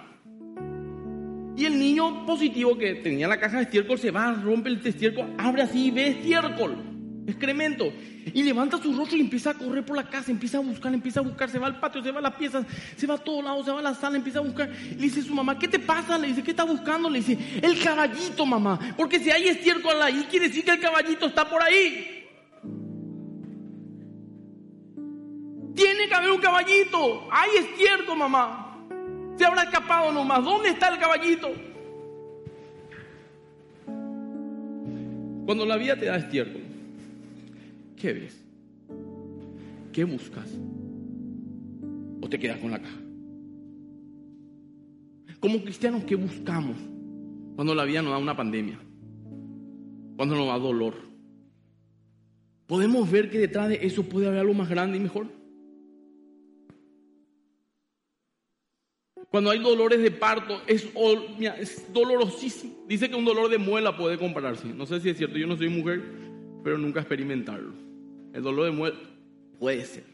Y 1.57 1.67
el 1.67 1.79
niño 1.79 2.27
positivo 2.27 2.77
que 2.77 2.97
tenía 2.97 3.29
la 3.29 3.39
caja 3.39 3.59
de 3.59 3.65
estiércol 3.65 3.99
se 3.99 4.11
va, 4.11 4.33
rompe 4.33 4.69
el 4.69 4.85
estiércol, 4.85 5.35
abre 5.39 5.63
así 5.63 5.87
y 5.87 5.91
ve 5.91 6.09
estiércol 6.09 6.95
excremento. 7.27 7.93
Y 8.33 8.43
levanta 8.43 8.79
su 8.79 8.93
rostro 8.97 9.17
y 9.17 9.21
empieza 9.21 9.51
a 9.51 9.55
correr 9.55 9.85
por 9.85 9.97
la 9.97 10.09
casa, 10.09 10.31
empieza 10.31 10.59
a 10.59 10.61
buscar, 10.61 10.93
empieza 10.95 11.21
a 11.21 11.23
buscar, 11.23 11.51
se 11.51 11.59
va 11.59 11.67
al 11.67 11.79
patio, 11.79 12.03
se 12.03 12.11
va 12.11 12.21
a 12.21 12.23
las 12.23 12.35
piezas, 12.35 12.65
se 12.97 13.07
va 13.07 13.15
a 13.15 13.19
todos 13.19 13.45
lados, 13.45 13.67
se 13.67 13.73
va 13.73 13.81
a 13.81 13.83
la 13.83 13.95
sala, 13.95 14.17
empieza 14.17 14.39
a 14.39 14.43
buscar. 14.43 14.69
Le 14.69 14.97
dice 14.97 15.23
su 15.23 15.35
mamá, 15.35 15.59
¿qué 15.59 15.69
te 15.69 15.79
pasa? 15.79 16.19
Le 16.19 16.29
dice, 16.29 16.43
¿qué 16.43 16.51
está 16.51 16.65
buscando? 16.65 17.11
Le 17.11 17.19
dice, 17.19 17.39
el 17.63 17.79
caballito, 17.83 18.47
mamá. 18.47 18.95
Porque 18.97 19.19
si 19.19 19.31
hay 19.31 19.49
estiércol 19.49 20.01
ahí, 20.01 20.27
quiere 20.31 20.49
decir 20.49 20.65
que 20.65 20.73
el 20.73 20.81
caballito 20.81 21.27
está 21.27 21.49
por 21.49 21.63
ahí. 21.63 22.24
Tiene 25.75 26.09
que 26.09 26.15
haber 26.15 26.31
un 26.31 26.41
caballito. 26.41 27.27
Hay 27.31 27.51
estiércol, 27.59 28.19
mamá. 28.19 28.87
Se 29.37 29.45
habrá 29.45 29.65
escapado 29.65 30.13
nomás. 30.13 30.45
¿Dónde 30.45 30.71
está 30.71 30.89
el 30.89 30.99
caballito? 30.99 31.53
Cuando 35.45 35.67
la 35.67 35.77
vida 35.77 35.97
te 35.97 36.07
da 36.07 36.17
estiércol, 36.17 36.63
¿Qué 38.05 38.13
ves? 38.13 38.39
¿Qué 39.91 40.05
buscas? 40.05 40.51
¿O 42.21 42.29
te 42.29 42.39
quedas 42.39 42.59
con 42.59 42.71
la 42.71 42.79
caja? 42.79 42.99
Como 45.41 45.63
cristianos, 45.63 46.05
¿qué 46.05 46.15
buscamos 46.15 46.77
cuando 47.55 47.75
la 47.75 47.85
vida 47.85 48.03
nos 48.03 48.13
da 48.13 48.19
una 48.19 48.37
pandemia? 48.37 48.79
Cuando 50.17 50.37
nos 50.37 50.49
da 50.49 50.59
dolor. 50.59 50.95
¿Podemos 52.67 53.11
ver 53.11 53.31
que 53.31 53.39
detrás 53.39 53.71
de 53.71 53.79
eso 53.87 54.03
puede 54.03 54.27
haber 54.27 54.41
algo 54.41 54.53
más 54.53 54.69
grande 54.69 54.99
y 54.99 55.01
mejor? 55.01 55.29
Cuando 59.35 59.51
hay 59.51 59.59
dolores 59.59 60.01
de 60.01 60.13
parto, 60.13 60.63
es, 60.65 60.87
dolorosísimo. 61.93 62.85
Dice 62.87 63.11
que 63.11 63.17
un 63.17 63.25
dolor 63.25 63.51
de 63.51 63.59
muela 63.59 63.97
puede 63.97 64.17
compararse. 64.17 64.69
No 64.69 64.87
sé 64.87 65.01
si 65.01 65.11
es 65.11 65.19
cierto, 65.19 65.37
yo 65.37 65.49
no 65.49 65.57
soy 65.57 65.69
mujer, 65.69 66.05
pero 66.63 66.79
nunca 66.79 67.01
experimentarlo. 67.01 67.73
El 68.33 68.45
dolor 68.45 68.67
de 68.67 68.71
muerte 68.71 69.01
puede 69.59 69.85
ser. 69.87 70.05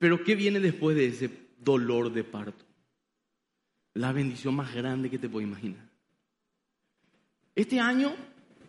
Pero 0.00 0.24
¿qué 0.24 0.34
viene 0.34 0.58
después 0.58 0.96
de 0.96 1.06
ese 1.06 1.30
dolor 1.60 2.12
de 2.12 2.24
parto? 2.24 2.64
La 3.94 4.10
bendición 4.10 4.56
más 4.56 4.74
grande 4.74 5.08
que 5.08 5.18
te 5.20 5.28
puedo 5.28 5.46
imaginar. 5.46 5.88
Este 7.54 7.78
año, 7.78 8.12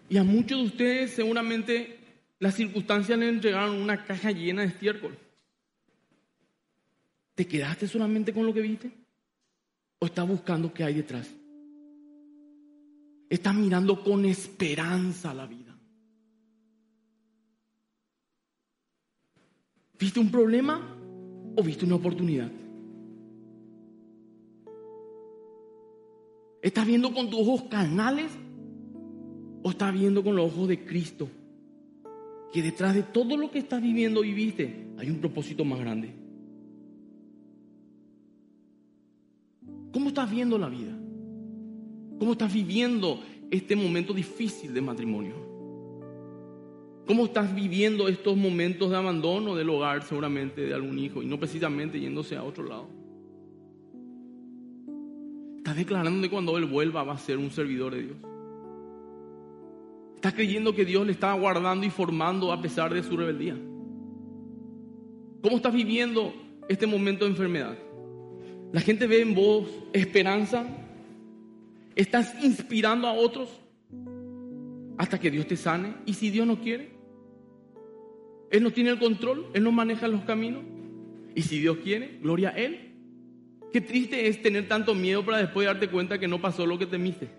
y 0.08 0.18
a 0.18 0.24
muchos 0.24 0.60
de 0.60 0.66
ustedes 0.66 1.12
seguramente 1.14 1.98
las 2.38 2.54
circunstancias 2.54 3.18
le 3.18 3.28
entregaron 3.28 3.78
una 3.78 4.06
caja 4.06 4.30
llena 4.30 4.62
de 4.62 4.68
estiércol. 4.68 5.18
¿Te 7.36 7.48
quedaste 7.48 7.88
solamente 7.88 8.34
con 8.34 8.46
lo 8.46 8.54
que 8.54 8.62
viste? 8.62 8.92
¿O 10.00 10.06
estás 10.06 10.28
buscando 10.28 10.74
qué 10.74 10.84
hay 10.84 10.96
detrás? 10.96 11.30
Estás 13.30 13.56
mirando 13.56 14.04
con 14.04 14.26
esperanza 14.26 15.34
la 15.34 15.46
vida. 15.46 15.78
¿Viste 19.98 20.20
un 20.20 20.32
problema 20.32 20.98
o 21.56 21.64
viste 21.64 21.86
una 21.86 21.96
oportunidad? 21.96 22.52
¿Estás 26.62 26.86
viendo 26.86 27.14
con 27.14 27.30
tus 27.30 27.40
ojos 27.40 27.64
carnales 27.70 28.32
o 29.64 29.70
estás 29.70 29.94
viendo 29.94 30.24
con 30.24 30.36
los 30.36 30.52
ojos 30.52 30.68
de 30.68 30.86
Cristo? 30.86 31.30
Que 32.52 32.62
detrás 32.62 32.96
de 32.96 33.04
todo 33.04 33.38
lo 33.38 33.50
que 33.50 33.60
estás 33.60 33.82
viviendo 33.82 34.24
y 34.24 34.34
viste 34.34 34.88
hay 34.98 35.10
un 35.10 35.20
propósito 35.20 35.64
más 35.64 35.80
grande. 35.80 36.21
¿Cómo 39.92 40.10
estás 40.10 40.30
viendo 40.32 40.58
la 40.58 40.70
vida? 40.70 40.98
¿Cómo 42.18 42.34
estás 42.34 42.54
viviendo 42.54 43.20
este 43.50 43.76
momento 43.76 44.14
difícil 44.14 44.74
de 44.74 44.82
matrimonio? 44.82 45.36
¿Cómo 47.08 47.26
estás 47.26 47.54
viviendo 47.54 48.08
estos 48.08 48.38
momentos 48.38 48.90
de 48.90 48.96
abandono 48.96 49.56
del 49.56 49.70
hogar 49.70 50.04
seguramente 50.04 50.62
de 50.62 50.74
algún 50.74 50.98
hijo 51.00 51.22
y 51.22 51.26
no 51.26 51.38
precisamente 51.38 52.00
yéndose 52.00 52.38
a 52.38 52.44
otro 52.44 52.64
lado? 52.64 52.88
Estás 55.58 55.76
declarando 55.76 56.22
que 56.22 56.30
cuando 56.30 56.58
Él 56.58 56.66
vuelva 56.66 57.04
va 57.04 57.14
a 57.14 57.18
ser 57.18 57.38
un 57.38 57.52
servidor 57.52 57.94
de 57.96 58.04
Dios. 58.04 58.18
Estás 60.16 60.34
creyendo 60.34 60.74
que 60.74 60.86
Dios 60.86 61.06
le 61.06 61.12
está 61.12 61.34
guardando 61.34 61.86
y 61.86 61.90
formando 61.90 62.54
a 62.54 62.62
pesar 62.62 62.94
de 62.94 63.04
su 63.04 63.18
rebeldía. 63.18 63.58
¿Cómo 65.42 65.58
estás 65.58 65.74
viviendo 65.74 66.34
este 66.70 66.86
momento 66.86 67.26
de 67.26 67.32
enfermedad? 67.32 67.76
La 68.72 68.80
gente 68.82 69.08
ve 69.08 69.22
en 69.22 69.36
vos 69.36 69.70
esperanza. 69.94 70.66
Estás 71.96 72.34
inspirando 72.44 73.08
a 73.08 73.14
otros 73.14 73.50
hasta 74.98 75.20
que 75.20 75.32
Dios 75.32 75.48
te 75.48 75.58
sane. 75.58 75.94
¿Y 76.06 76.14
si 76.14 76.30
Dios 76.30 76.48
no 76.48 76.62
quiere? 76.62 76.92
Él 78.50 78.64
no 78.64 78.72
tiene 78.72 78.92
el 78.92 79.00
control, 79.00 79.48
Él 79.54 79.64
no 79.64 79.72
maneja 79.72 80.08
los 80.08 80.24
caminos. 80.24 80.64
Y 81.36 81.42
si 81.42 81.60
Dios 81.60 81.78
quiere, 81.84 82.20
gloria 82.22 82.50
a 82.50 82.58
Él. 82.58 82.92
Qué 83.72 83.80
triste 83.80 84.28
es 84.28 84.42
tener 84.42 84.68
tanto 84.68 84.94
miedo 84.94 85.24
para 85.26 85.38
después 85.38 85.66
darte 85.66 85.88
cuenta 85.88 86.20
que 86.20 86.28
no 86.28 86.42
pasó 86.42 86.66
lo 86.66 86.78
que 86.78 86.86
temiste. 86.86 87.30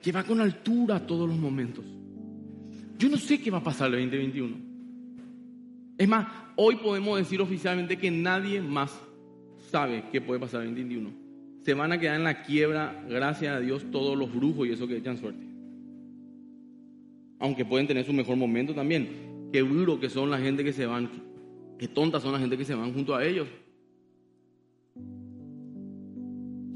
Que 0.00 0.10
va 0.10 0.24
con 0.24 0.40
altura 0.40 1.06
todos 1.06 1.28
los 1.28 1.38
momentos. 1.38 1.84
Yo 2.98 3.08
no 3.08 3.16
sé 3.16 3.40
qué 3.40 3.50
va 3.50 3.58
a 3.58 3.64
pasar 3.64 3.88
el 3.94 4.10
2021. 4.10 4.56
Es 5.98 6.08
más, 6.08 6.26
hoy 6.56 6.76
podemos 6.76 7.18
decir 7.18 7.40
oficialmente 7.40 7.96
que 7.96 8.10
nadie 8.10 8.60
más 8.60 8.92
sabe 9.72 10.04
qué 10.12 10.20
puede 10.20 10.38
pasar 10.38 10.62
el 10.62 10.68
2021. 10.68 11.10
Se 11.62 11.74
van 11.74 11.90
a 11.90 11.98
quedar 11.98 12.16
en 12.16 12.24
la 12.24 12.42
quiebra, 12.44 13.04
gracias 13.08 13.56
a 13.56 13.60
Dios, 13.60 13.84
todos 13.90 14.16
los 14.16 14.32
brujos 14.32 14.68
y 14.68 14.70
eso 14.70 14.86
que 14.86 14.96
echan 14.96 15.18
suerte 15.18 15.52
aunque 17.42 17.64
pueden 17.64 17.88
tener 17.88 18.06
su 18.06 18.12
mejor 18.12 18.36
momento 18.36 18.72
también. 18.72 19.08
Qué 19.52 19.60
duro 19.60 19.98
que 19.98 20.08
son 20.08 20.30
la 20.30 20.38
gente 20.38 20.62
que 20.62 20.72
se 20.72 20.86
van, 20.86 21.10
qué 21.76 21.88
tontas 21.88 22.22
son 22.22 22.32
la 22.32 22.38
gente 22.38 22.56
que 22.56 22.64
se 22.64 22.74
van 22.74 22.94
junto 22.94 23.16
a 23.16 23.24
ellos. 23.24 23.48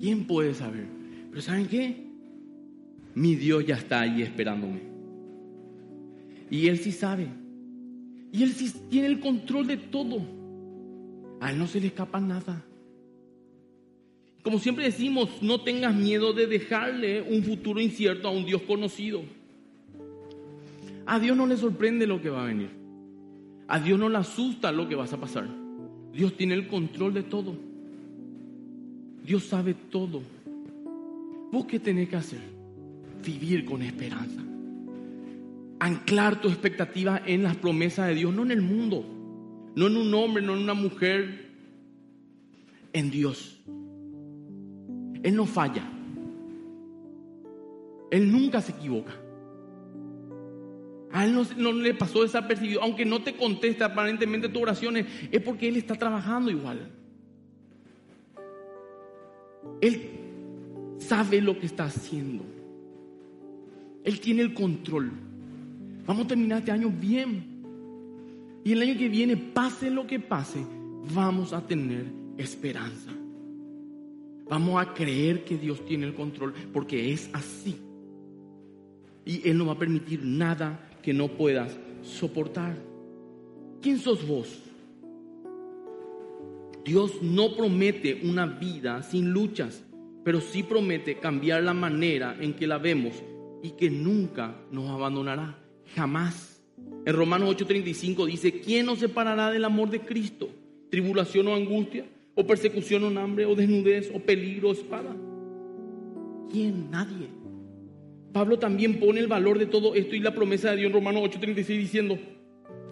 ¿Quién 0.01 0.27
puede 0.27 0.55
saber? 0.55 0.89
Pero 1.31 1.41
¿saben 1.41 1.69
qué? 1.69 2.05
Mi 3.15 3.37
Dios 3.37 3.65
ya 3.65 3.77
está 3.77 4.01
ahí 4.01 4.23
esperándome. 4.23 4.81
Y 6.51 6.67
Él 6.67 6.79
sí 6.79 6.91
sabe. 6.91 7.29
Y 8.33 8.43
Él 8.43 8.51
sí 8.51 8.73
tiene 8.91 9.07
el 9.07 9.21
control 9.21 9.69
de 9.69 9.77
todo. 9.77 10.19
A 11.41 11.53
Él 11.53 11.59
no 11.61 11.69
se 11.69 11.81
le 11.81 11.87
escapa 11.87 12.21
nada. 12.21 12.65
Como 14.47 14.61
siempre 14.61 14.85
decimos, 14.85 15.43
no 15.43 15.63
tengas 15.63 15.93
miedo 15.93 16.33
de 16.33 16.47
dejarle 16.47 17.21
un 17.21 17.43
futuro 17.43 17.81
incierto 17.81 18.29
a 18.29 18.31
un 18.31 18.45
Dios 18.45 18.63
conocido. 18.63 19.25
A 21.05 21.19
Dios 21.19 21.37
no 21.37 21.49
le 21.49 21.57
sorprende 21.57 22.07
lo 22.07 22.23
que 22.23 22.31
va 22.31 22.45
a 22.45 22.47
venir. 22.47 22.71
A 23.67 23.81
Dios 23.81 23.99
no 23.99 24.09
le 24.09 24.19
asusta 24.19 24.71
lo 24.71 24.89
que 24.89 24.95
vas 24.95 25.13
a 25.13 25.19
pasar. 25.19 25.49
Dios 26.13 26.37
tiene 26.37 26.55
el 26.55 26.69
control 26.69 27.13
de 27.15 27.25
todo. 27.25 27.57
Dios 29.25 29.43
sabe 29.43 29.75
todo. 29.75 30.23
¿Vos 31.51 31.67
qué 31.67 31.81
tenés 31.81 32.09
que 32.09 32.15
hacer? 32.15 32.41
Vivir 33.25 33.65
con 33.65 33.83
esperanza. 33.83 34.45
Anclar 35.81 36.41
tu 36.41 36.47
expectativa 36.47 37.21
en 37.27 37.43
las 37.43 37.57
promesas 37.57 38.07
de 38.07 38.15
Dios, 38.15 38.33
no 38.33 38.45
en 38.45 38.53
el 38.53 38.63
mundo, 38.63 39.05
no 39.75 39.89
en 39.89 39.97
un 39.97 40.15
hombre, 40.15 40.41
no 40.41 40.55
en 40.55 40.63
una 40.63 40.75
mujer, 40.75 41.49
en 42.93 43.11
Dios. 43.11 43.57
Él 45.27 45.35
no 45.35 45.45
falla. 45.45 45.83
Él 48.13 48.31
nunca 48.31 48.61
se 48.61 48.71
equivoca. 48.71 49.13
A 51.11 51.25
él 51.25 51.37
no, 51.57 51.73
le 51.73 51.95
pasó 51.95 52.23
desapercibido. 52.23 52.81
Aunque 52.81 53.05
no 53.05 53.21
te 53.21 53.35
conteste 53.35 53.83
aparentemente 53.83 54.49
tus 54.49 54.63
oraciones, 54.63 55.05
es 55.33 55.43
porque 55.43 55.67
él 55.67 55.79
está 55.79 55.97
trabajando 55.97 56.49
igual. 56.49 56.93
Él 59.81 60.11
sabe 60.99 61.41
lo 61.41 61.59
que 61.59 61.67
está 61.67 61.87
haciendo. 61.87 62.45
Él 64.05 64.21
tiene 64.21 64.43
el 64.43 64.55
control. 64.55 65.11
Vamos 66.07 66.27
a 66.27 66.29
terminar 66.29 66.61
este 66.61 66.71
año 66.71 66.89
bien. 66.89 68.63
Y 68.63 68.71
el 68.71 68.81
año 68.81 68.97
que 68.97 69.09
viene, 69.09 69.37
pase 69.37 69.91
lo 69.91 70.07
que 70.07 70.21
pase, 70.21 70.65
vamos 71.13 71.53
a 71.53 71.67
tener 71.67 72.05
esperanza. 72.39 73.16
Vamos 74.49 74.81
a 74.81 74.95
creer 74.95 75.45
que 75.45 75.57
Dios 75.57 75.85
tiene 75.85 76.07
el 76.07 76.15
control 76.15 76.55
porque 76.73 77.13
es 77.13 77.29
así. 77.33 77.77
Y 79.25 79.49
Él 79.49 79.59
no 79.59 79.67
va 79.67 79.73
a 79.73 79.79
permitir 79.79 80.25
nada 80.25 80.89
que 81.03 81.13
no 81.13 81.29
puedas 81.29 81.77
soportar. 82.03 82.77
¿Quién 83.83 83.99
sos 83.99 84.27
vos? 84.27 84.63
Dios 86.85 87.21
no 87.21 87.57
promete 87.57 88.21
una 88.23 88.47
vida 88.47 89.03
sin 89.03 89.31
luchas, 89.31 89.83
pero 90.25 90.41
sí 90.41 90.63
promete 90.63 91.19
cambiar 91.19 91.65
la 91.65 91.75
manera 91.75 92.37
en 92.41 92.55
que 92.55 92.69
la 92.69 92.79
vemos 92.79 93.15
y 93.63 93.71
que 93.71 93.91
nunca 93.91 94.57
nos 94.71 94.89
abandonará, 94.91 95.59
jamás. 95.97 96.63
En 97.05 97.15
Romanos 97.15 97.57
8:35 97.57 98.27
dice, 98.27 98.61
¿quién 98.61 98.87
nos 98.87 99.01
separará 99.01 99.51
del 99.51 99.65
amor 99.65 99.91
de 99.91 100.01
Cristo? 100.01 100.49
¿Tribulación 100.91 101.49
o 101.49 101.55
angustia? 101.55 102.07
¿O 102.37 102.47
persecución 102.47 103.03
o 103.03 103.19
hambre? 103.19 103.47
¿O 103.47 103.57
desnudez? 103.57 104.13
¿O 104.15 104.21
peligro 104.21 104.69
o 104.69 104.73
espada? 104.73 105.17
¿Quién? 106.53 106.91
Nadie. 106.91 107.29
Pablo 108.33 108.59
también 108.59 109.01
pone 109.01 109.21
el 109.21 109.27
valor 109.27 109.59
de 109.59 109.65
todo 109.65 109.95
esto 109.95 110.15
y 110.15 110.21
la 110.21 110.35
promesa 110.35 110.71
de 110.71 110.77
Dios 110.77 110.89
en 110.89 110.93
Romanos 110.93 111.23
8:36 111.23 111.67
diciendo, 111.67 112.19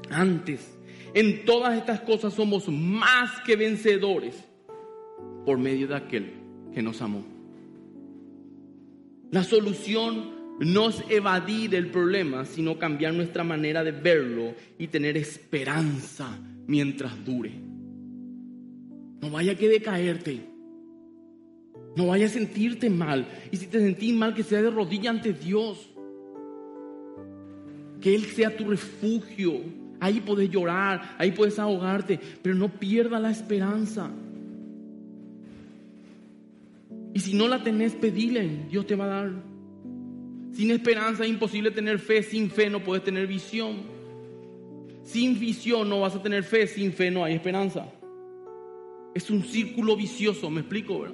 antes, 0.09 0.77
en 1.13 1.45
todas 1.45 1.77
estas 1.77 2.01
cosas 2.01 2.33
somos 2.33 2.69
más 2.69 3.43
que 3.43 3.55
vencedores 3.55 4.43
por 5.45 5.59
medio 5.59 5.87
de 5.87 5.97
aquel 5.97 6.33
que 6.73 6.83
nos 6.83 7.03
amó. 7.03 7.23
La 9.31 9.45
solución 9.45 10.57
no 10.61 10.89
es 10.89 11.05
evadir 11.11 11.75
el 11.75 11.91
problema, 11.91 12.47
sino 12.47 12.79
cambiar 12.79 13.13
nuestra 13.13 13.45
manera 13.45 13.85
de 13.85 13.93
verlo 13.93 14.55
y 14.79 14.87
tener 14.87 15.19
esperanza 15.19 16.39
mientras 16.67 17.23
dure. 17.23 17.74
No 19.25 19.31
vaya 19.31 19.55
que 19.55 19.69
decaerte. 19.69 20.41
No 21.97 22.09
vaya 22.09 22.27
a 22.27 22.29
sentirte 22.29 22.91
mal. 22.91 23.27
Y 23.51 23.57
si 23.57 23.67
te 23.69 23.81
sentís 23.81 24.13
mal, 24.13 24.35
que 24.35 24.43
sea 24.43 24.61
de 24.61 24.71
rodilla 24.71 25.09
ante 25.09 25.33
Dios. 25.33 25.89
Que 28.03 28.15
Él 28.15 28.27
sea 28.27 28.55
tu 28.55 28.69
refugio. 28.69 29.63
Ahí 29.99 30.21
puedes 30.21 30.51
llorar, 30.51 31.17
ahí 31.17 31.31
puedes 31.33 31.59
ahogarte, 31.59 32.21
pero 32.43 32.55
no 32.55 32.69
pierda 32.69 33.19
la 33.19 33.31
esperanza. 33.31 34.11
Y 37.15 37.21
si 37.21 37.33
no 37.33 37.49
la 37.49 37.63
tenés, 37.63 37.95
pedile, 37.95 38.67
Dios 38.69 38.87
te 38.87 38.95
va 38.95 39.05
a 39.05 39.09
dar. 39.09 39.33
Sin 40.53 40.71
esperanza 40.71 41.25
es 41.25 41.31
imposible 41.31 41.71
tener 41.71 41.99
fe, 41.99 42.23
sin 42.23 42.51
fe 42.51 42.69
no 42.69 42.85
puedes 42.85 43.03
tener 43.03 43.27
visión. 43.27 43.85
Sin 45.03 45.41
visión 45.41 45.89
no 45.89 46.01
vas 46.01 46.15
a 46.15 46.23
tener 46.23 46.45
fe, 46.45 46.67
sin 46.67 46.93
fe 46.93 47.11
no 47.11 47.25
hay 47.25 47.35
esperanza. 47.35 47.91
Es 49.15 49.31
un 49.31 49.45
círculo 49.45 49.97
vicioso, 49.97 50.51
me 50.51 50.61
explico. 50.61 51.07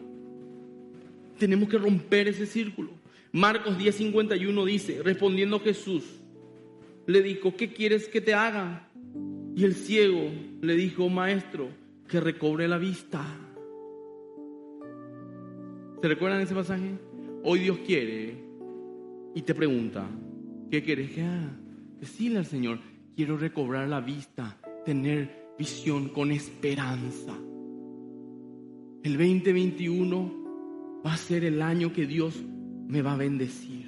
Tenemos 1.38 1.68
que 1.68 1.78
romper 1.78 2.28
ese 2.28 2.46
círculo. 2.46 2.90
Marcos 3.32 3.78
10:51 3.78 4.64
dice, 4.64 5.02
respondiendo 5.04 5.60
Jesús, 5.60 6.04
le 7.06 7.22
dijo, 7.22 7.54
¿qué 7.54 7.72
quieres 7.72 8.08
que 8.08 8.20
te 8.20 8.34
haga? 8.34 8.88
Y 9.54 9.64
el 9.64 9.74
ciego 9.74 10.30
le 10.62 10.74
dijo, 10.74 11.08
maestro, 11.08 11.68
que 12.08 12.20
recobre 12.20 12.66
la 12.66 12.78
vista. 12.78 13.24
¿Se 16.00 16.08
recuerdan 16.08 16.40
ese 16.40 16.54
pasaje? 16.54 16.98
Hoy 17.44 17.60
Dios 17.60 17.78
quiere 17.86 18.34
y 19.34 19.42
te 19.42 19.54
pregunta, 19.54 20.08
¿qué 20.70 20.82
quieres 20.82 21.10
que 21.10 21.22
haga? 21.22 21.52
Decirle 22.00 22.38
al 22.38 22.46
Señor, 22.46 22.78
quiero 23.14 23.36
recobrar 23.36 23.86
la 23.88 24.00
vista, 24.00 24.58
tener 24.84 25.54
visión 25.58 26.08
con 26.08 26.32
esperanza. 26.32 27.34
El 29.02 29.16
2021 29.16 30.40
va 31.04 31.14
a 31.14 31.16
ser 31.16 31.44
el 31.44 31.62
año 31.62 31.92
que 31.92 32.06
Dios 32.06 32.42
me 32.86 33.00
va 33.02 33.14
a 33.14 33.16
bendecir. 33.16 33.86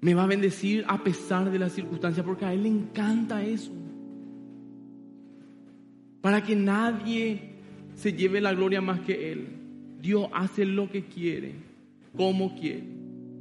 Me 0.00 0.14
va 0.14 0.24
a 0.24 0.26
bendecir 0.26 0.84
a 0.88 1.02
pesar 1.02 1.50
de 1.50 1.58
las 1.58 1.72
circunstancias, 1.72 2.24
porque 2.24 2.44
a 2.44 2.52
Él 2.52 2.62
le 2.62 2.68
encanta 2.68 3.44
eso. 3.44 3.72
Para 6.20 6.42
que 6.42 6.56
nadie 6.56 7.54
se 7.94 8.12
lleve 8.12 8.40
la 8.40 8.54
gloria 8.54 8.80
más 8.80 9.00
que 9.00 9.32
Él. 9.32 9.48
Dios 10.00 10.28
hace 10.32 10.64
lo 10.64 10.90
que 10.90 11.04
quiere, 11.04 11.54
como 12.16 12.54
quiere, 12.54 12.84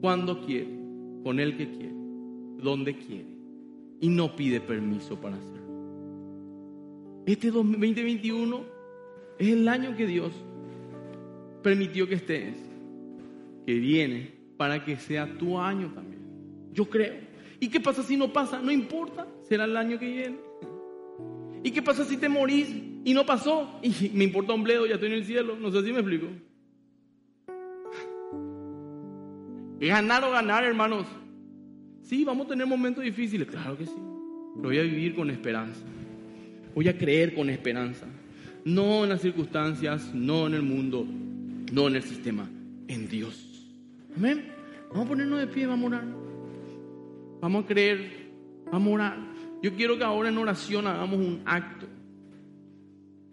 cuando 0.02 0.46
quiere, 0.46 0.70
con 1.24 1.40
el 1.40 1.58
que 1.58 1.70
quiere, 1.70 1.96
donde 2.62 2.98
quiere. 2.98 3.28
Y 4.02 4.10
no 4.10 4.36
pide 4.36 4.60
permiso 4.60 5.20
para 5.20 5.38
hacerlo. 5.38 5.64
Este 7.26 7.52
2021 7.52 8.73
es 9.40 9.48
el 9.50 9.68
año 9.68 9.96
que 9.96 10.06
Dios 10.06 10.32
permitió 11.62 12.08
que 12.08 12.16
estés, 12.16 12.56
que 13.66 13.74
viene 13.74 14.32
para 14.58 14.84
que 14.84 14.98
sea 14.98 15.38
tu 15.38 15.60
año 15.60 15.92
también. 15.94 16.22
Yo 16.74 16.90
creo. 16.90 17.16
¿Y 17.60 17.70
qué 17.70 17.80
pasa 17.80 18.04
si 18.04 18.18
no 18.18 18.32
pasa? 18.34 18.62
No 18.62 18.72
importa, 18.72 19.28
será 19.48 19.66
el 19.66 19.78
año 19.78 19.98
que 19.98 20.06
viene. 20.06 20.38
¿Y 21.64 21.72
qué 21.72 21.82
pasa 21.82 22.04
si 22.04 22.18
te 22.18 22.28
morís 22.28 22.70
y 23.06 23.14
no 23.14 23.26
pasó? 23.26 23.80
Y 23.82 24.10
me 24.14 24.26
importa 24.26 24.54
un 24.54 24.64
bledo, 24.64 24.86
ya 24.86 24.96
estoy 24.96 25.10
en 25.10 25.16
el 25.16 25.26
cielo. 25.26 25.56
No 25.60 25.72
sé 25.72 25.82
si 25.84 25.92
me 25.92 26.00
explico. 26.00 26.28
Ganar 29.80 30.24
o 30.24 30.32
ganar, 30.32 30.64
hermanos. 30.64 31.06
Sí, 32.02 32.24
vamos 32.24 32.46
a 32.46 32.50
tener 32.50 32.68
momentos 32.68 33.04
difíciles, 33.04 33.48
claro 33.48 33.78
que 33.78 33.86
sí. 33.86 33.96
Pero 34.56 34.70
voy 34.70 34.78
a 34.78 34.84
vivir 34.84 35.16
con 35.16 35.30
esperanza. 35.30 35.82
Voy 36.76 36.88
a 36.88 36.98
creer 36.98 37.34
con 37.34 37.50
esperanza. 37.50 38.08
No 38.66 39.04
en 39.04 39.10
las 39.10 39.22
circunstancias, 39.22 40.14
no 40.14 40.48
en 40.48 40.54
el 40.54 40.62
mundo, 40.62 41.06
no 41.72 41.88
en 41.88 41.96
el 41.96 42.04
sistema, 42.04 42.50
en 42.88 43.10
Dios. 43.10 43.68
Amén. 44.16 44.46
Vamos 44.90 45.06
a 45.06 45.10
ponernos 45.10 45.40
de 45.40 45.48
pie, 45.48 45.66
vamos 45.66 45.92
a 45.92 45.98
orar. 45.98 46.08
Vamos 47.42 47.64
a 47.64 47.68
creer, 47.68 48.30
vamos 48.72 48.92
a 48.92 48.94
orar. 48.94 49.18
Yo 49.62 49.74
quiero 49.76 49.98
que 49.98 50.04
ahora 50.04 50.30
en 50.30 50.38
oración 50.38 50.88
hagamos 50.88 51.20
un 51.20 51.42
acto. 51.46 51.88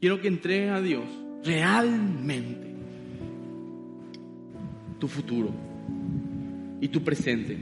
Quiero 0.00 0.20
que 0.20 0.28
entregues 0.28 0.70
a 0.70 0.80
Dios 0.80 1.04
realmente 1.44 2.74
tu 4.98 5.08
futuro 5.08 5.50
y 6.80 6.88
tu 6.88 7.02
presente. 7.02 7.56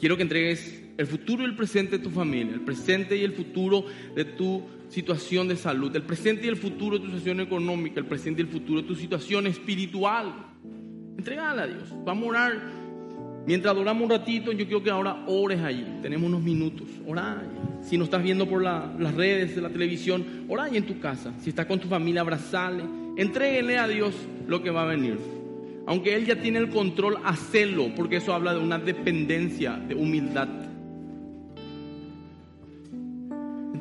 Quiero 0.00 0.16
que 0.16 0.22
entregues 0.22 0.82
el 0.96 1.06
futuro 1.06 1.42
y 1.42 1.46
el 1.46 1.56
presente 1.56 1.98
de 1.98 2.04
tu 2.04 2.10
familia, 2.10 2.54
el 2.54 2.60
presente 2.60 3.16
y 3.16 3.24
el 3.24 3.32
futuro 3.32 3.84
de 4.14 4.24
tu 4.24 4.62
situación 4.92 5.48
de 5.48 5.56
salud, 5.56 5.94
el 5.96 6.02
presente 6.02 6.44
y 6.44 6.48
el 6.48 6.56
futuro 6.56 6.98
de 6.98 7.04
tu 7.04 7.06
situación 7.06 7.40
económica, 7.40 7.98
el 7.98 8.06
presente 8.06 8.42
y 8.42 8.44
el 8.44 8.50
futuro 8.50 8.82
de 8.82 8.86
tu 8.86 8.94
situación 8.94 9.46
espiritual. 9.46 10.34
Entregala 11.16 11.62
a 11.62 11.66
Dios. 11.66 11.88
Vamos 12.04 12.24
a 12.24 12.28
orar. 12.28 12.82
Mientras 13.46 13.72
adoramos 13.72 14.04
un 14.04 14.10
ratito, 14.10 14.52
yo 14.52 14.66
quiero 14.66 14.82
que 14.82 14.90
ahora 14.90 15.24
ores 15.26 15.60
allí. 15.62 15.84
Tenemos 16.02 16.28
unos 16.28 16.42
minutos. 16.42 16.88
Ora. 17.06 17.42
Si 17.80 17.96
no 17.96 18.04
estás 18.04 18.22
viendo 18.22 18.46
por 18.48 18.62
las 18.62 19.14
redes 19.14 19.56
de 19.56 19.62
la 19.62 19.70
televisión, 19.70 20.44
ora 20.48 20.64
ahí 20.64 20.76
en 20.76 20.86
tu 20.86 21.00
casa. 21.00 21.32
Si 21.40 21.48
estás 21.48 21.66
con 21.66 21.80
tu 21.80 21.88
familia, 21.88 22.20
abrazale. 22.20 22.84
Entréguele 23.16 23.78
a 23.78 23.88
Dios 23.88 24.14
lo 24.46 24.62
que 24.62 24.70
va 24.70 24.82
a 24.82 24.86
venir. 24.86 25.18
Aunque 25.86 26.14
Él 26.14 26.26
ya 26.26 26.40
tiene 26.40 26.58
el 26.58 26.68
control, 26.68 27.16
hacelo, 27.24 27.92
porque 27.96 28.16
eso 28.16 28.34
habla 28.34 28.52
de 28.52 28.60
una 28.60 28.78
dependencia, 28.78 29.72
de 29.72 29.94
humildad. 29.94 30.48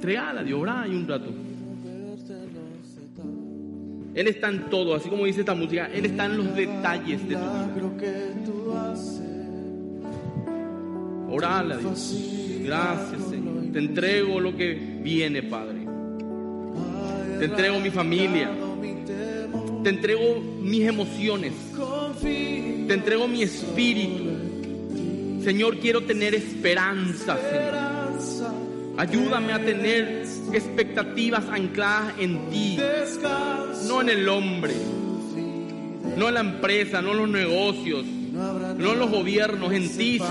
Entregala 0.01 0.41
Dios, 0.41 0.59
ora 0.59 0.81
ahí 0.81 0.95
un 0.95 1.07
rato. 1.07 1.31
Él 4.15 4.27
está 4.27 4.49
en 4.49 4.67
todo, 4.67 4.95
así 4.95 5.07
como 5.09 5.25
dice 5.25 5.41
esta 5.41 5.53
música, 5.53 5.91
Él 5.93 6.07
está 6.07 6.25
en 6.25 6.37
los 6.37 6.55
detalles 6.55 7.29
de 7.29 7.35
tu 7.35 7.41
vida. 7.41 8.95
Orale 11.29 11.75
a 11.75 11.77
Dios. 11.77 12.17
Gracias, 12.63 13.29
Señor. 13.29 13.71
Te 13.71 13.77
entrego 13.77 14.39
lo 14.39 14.57
que 14.57 14.73
viene, 14.73 15.43
Padre. 15.43 15.85
Te 17.37 17.45
entrego 17.45 17.79
mi 17.79 17.91
familia. 17.91 18.49
Te 19.83 19.89
entrego 19.91 20.41
mis 20.63 20.81
emociones. 20.81 21.53
Te 22.19 22.91
entrego 22.91 23.27
mi 23.27 23.43
espíritu. 23.43 24.31
Señor, 25.43 25.77
quiero 25.77 26.01
tener 26.01 26.33
esperanza, 26.33 27.37
Señor. 27.37 27.90
Ayúdame 29.01 29.51
a 29.51 29.57
tener 29.57 30.27
expectativas 30.53 31.43
ancladas 31.49 32.13
en 32.19 32.51
ti, 32.51 32.77
no 33.87 33.99
en 33.99 34.09
el 34.09 34.29
hombre, 34.29 34.75
no 36.15 36.27
en 36.27 36.33
la 36.35 36.41
empresa, 36.41 37.01
no 37.01 37.13
en 37.13 37.17
los 37.17 37.29
negocios, 37.29 38.05
no 38.05 38.93
en 38.93 38.99
los 38.99 39.09
gobiernos, 39.09 39.73
en 39.73 39.89
ti. 39.97 40.21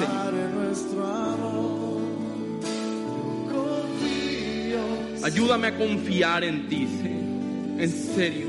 Ayúdame 5.25 5.66
a 5.66 5.77
confiar 5.77 6.45
en 6.45 6.68
ti. 6.68 6.87
En 7.77 7.91
serio. 7.91 8.47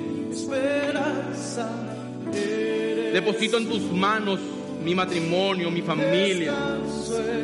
Deposito 3.12 3.58
en 3.58 3.68
tus 3.68 3.92
manos 3.92 4.40
mi 4.84 4.94
matrimonio, 4.94 5.72
mi 5.72 5.82
familia, 5.82 6.54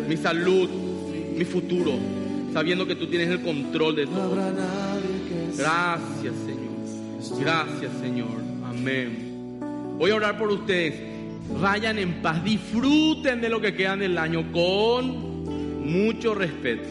mi 0.08 0.16
salud, 0.16 0.70
mi 1.36 1.44
futuro, 1.44 1.94
sabiendo 2.54 2.86
que 2.86 2.95
tú 2.95 3.08
tienes 3.08 3.30
el 3.30 3.41
control 3.41 3.95
de 3.95 4.08
todo. 4.08 4.36
Gracias, 5.56 6.34
Señor. 6.45 7.39
Gracias, 7.39 7.91
Señor. 8.00 8.41
Amén. 8.66 9.60
Voy 9.98 10.12
a 10.12 10.16
orar 10.16 10.38
por 10.38 10.52
ustedes. 10.52 10.95
Vayan 11.62 11.98
en 11.98 12.22
paz. 12.22 12.43
Disfruten 12.43 13.41
de 13.41 13.50
lo 13.50 13.60
que 13.60 13.74
quedan 13.74 14.00
del 14.00 14.18
año 14.18 14.52
con 14.52 15.86
mucho 15.86 16.36
respeto. 16.36 16.88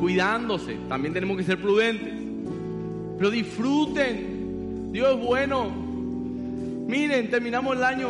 Cuidándose. 0.00 0.76
También 0.88 1.12
tenemos 1.12 1.36
que 1.36 1.44
ser 1.44 1.60
prudentes. 1.60 2.14
Pero 3.18 3.30
disfruten. 3.30 4.92
Dios 4.92 5.16
es 5.16 5.24
bueno. 5.24 5.70
Miren, 6.86 7.30
terminamos 7.30 7.76
el 7.76 7.84
año. 7.84 8.08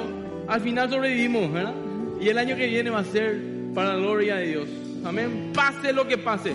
Al 0.48 0.60
final 0.60 0.90
sobrevivimos, 0.90 1.52
¿verdad? 1.52 1.74
Y 2.20 2.28
el 2.28 2.38
año 2.38 2.56
que 2.56 2.66
viene 2.66 2.90
va 2.90 3.00
a 3.00 3.04
ser 3.04 3.40
para 3.74 3.94
la 3.94 3.96
gloria 3.96 4.36
de 4.36 4.46
Dios. 4.48 4.68
Amén. 5.04 5.52
Pase 5.54 5.92
lo 5.92 6.06
que 6.06 6.18
pase. 6.18 6.52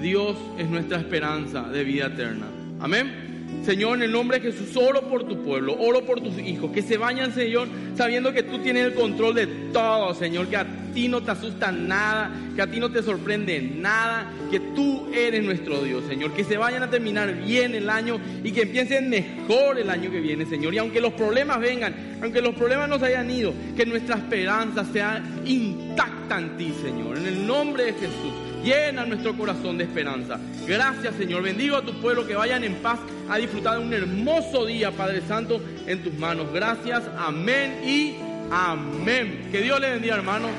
Dios 0.00 0.36
es 0.58 0.68
nuestra 0.68 0.98
esperanza 0.98 1.62
de 1.62 1.84
vida 1.84 2.06
eterna. 2.06 2.46
Amén. 2.80 3.25
Señor, 3.66 3.96
en 3.96 4.04
el 4.04 4.12
nombre 4.12 4.38
de 4.38 4.52
Jesús, 4.52 4.76
oro 4.76 5.08
por 5.08 5.24
tu 5.24 5.42
pueblo, 5.42 5.76
oro 5.76 6.06
por 6.06 6.20
tus 6.20 6.38
hijos, 6.38 6.70
que 6.70 6.82
se 6.82 6.98
bañan, 6.98 7.34
Señor, 7.34 7.66
sabiendo 7.96 8.32
que 8.32 8.44
tú 8.44 8.60
tienes 8.60 8.86
el 8.86 8.94
control 8.94 9.34
de 9.34 9.48
todo, 9.72 10.14
Señor, 10.14 10.46
que 10.46 10.56
a 10.56 10.66
ti 10.94 11.08
no 11.08 11.20
te 11.20 11.32
asusta 11.32 11.72
nada, 11.72 12.30
que 12.54 12.62
a 12.62 12.70
ti 12.70 12.78
no 12.78 12.92
te 12.92 13.02
sorprende 13.02 13.60
nada, 13.60 14.30
que 14.52 14.60
tú 14.60 15.08
eres 15.12 15.42
nuestro 15.42 15.82
Dios, 15.82 16.04
Señor, 16.06 16.32
que 16.32 16.44
se 16.44 16.56
vayan 16.56 16.84
a 16.84 16.90
terminar 16.90 17.34
bien 17.34 17.74
el 17.74 17.90
año 17.90 18.20
y 18.44 18.52
que 18.52 18.62
empiecen 18.62 19.10
mejor 19.10 19.80
el 19.80 19.90
año 19.90 20.12
que 20.12 20.20
viene, 20.20 20.46
Señor. 20.46 20.72
Y 20.72 20.78
aunque 20.78 21.00
los 21.00 21.14
problemas 21.14 21.58
vengan, 21.58 22.18
aunque 22.22 22.40
los 22.40 22.54
problemas 22.54 22.88
nos 22.88 23.02
hayan 23.02 23.28
ido, 23.28 23.52
que 23.76 23.84
nuestra 23.84 24.14
esperanza 24.14 24.84
sea 24.92 25.20
intacta 25.44 26.38
en 26.38 26.56
ti, 26.56 26.72
Señor. 26.80 27.18
En 27.18 27.26
el 27.26 27.44
nombre 27.44 27.86
de 27.86 27.92
Jesús, 27.94 28.32
llena 28.66 29.06
nuestro 29.06 29.36
corazón 29.36 29.78
de 29.78 29.84
esperanza. 29.84 30.40
Gracias, 30.66 31.14
Señor. 31.14 31.42
Bendigo 31.42 31.76
a 31.76 31.82
tu 31.82 31.92
pueblo 32.00 32.26
que 32.26 32.34
vayan 32.34 32.64
en 32.64 32.74
paz 32.82 32.98
a 33.30 33.36
disfrutar 33.36 33.78
de 33.78 33.84
un 33.84 33.94
hermoso 33.94 34.66
día, 34.66 34.90
Padre 34.90 35.22
Santo, 35.22 35.60
en 35.86 36.02
tus 36.02 36.12
manos. 36.14 36.52
Gracias, 36.52 37.04
amén 37.16 37.80
y 37.86 38.16
amén. 38.50 39.48
Que 39.52 39.62
Dios 39.62 39.80
les 39.80 39.92
bendiga, 39.92 40.16
hermanos. 40.16 40.50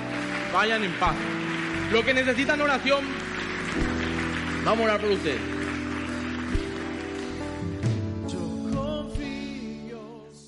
Vayan 0.53 0.86
en 0.86 0.91
paz. 0.93 1.16
Lo 1.91 2.03
que 2.03 2.14
necesitan 2.14 2.62
oración, 2.62 3.03
vamos 4.64 4.82
a 4.82 4.84
orar 4.86 5.01
por 5.01 5.12
ustedes. 5.12 5.41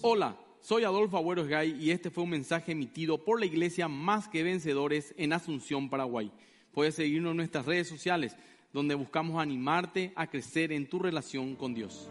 Hola, 0.01 0.37
soy 0.61 0.85
Adolfo 0.85 1.17
Agüeros 1.17 1.47
Gay 1.47 1.75
y 1.77 1.91
este 1.91 2.09
fue 2.09 2.23
un 2.23 2.29
mensaje 2.29 2.71
emitido 2.71 3.25
por 3.25 3.37
la 3.37 3.45
iglesia 3.45 3.89
Más 3.89 4.29
que 4.29 4.43
Vencedores 4.43 5.13
en 5.17 5.33
Asunción, 5.33 5.89
Paraguay. 5.89 6.31
Puedes 6.73 6.95
seguirnos 6.95 7.31
en 7.31 7.37
nuestras 7.37 7.65
redes 7.65 7.87
sociales, 7.87 8.35
donde 8.73 8.95
buscamos 8.95 9.41
animarte 9.41 10.13
a 10.15 10.27
crecer 10.27 10.71
en 10.71 10.87
tu 10.87 10.99
relación 10.99 11.55
con 11.55 11.73
Dios. 11.73 12.09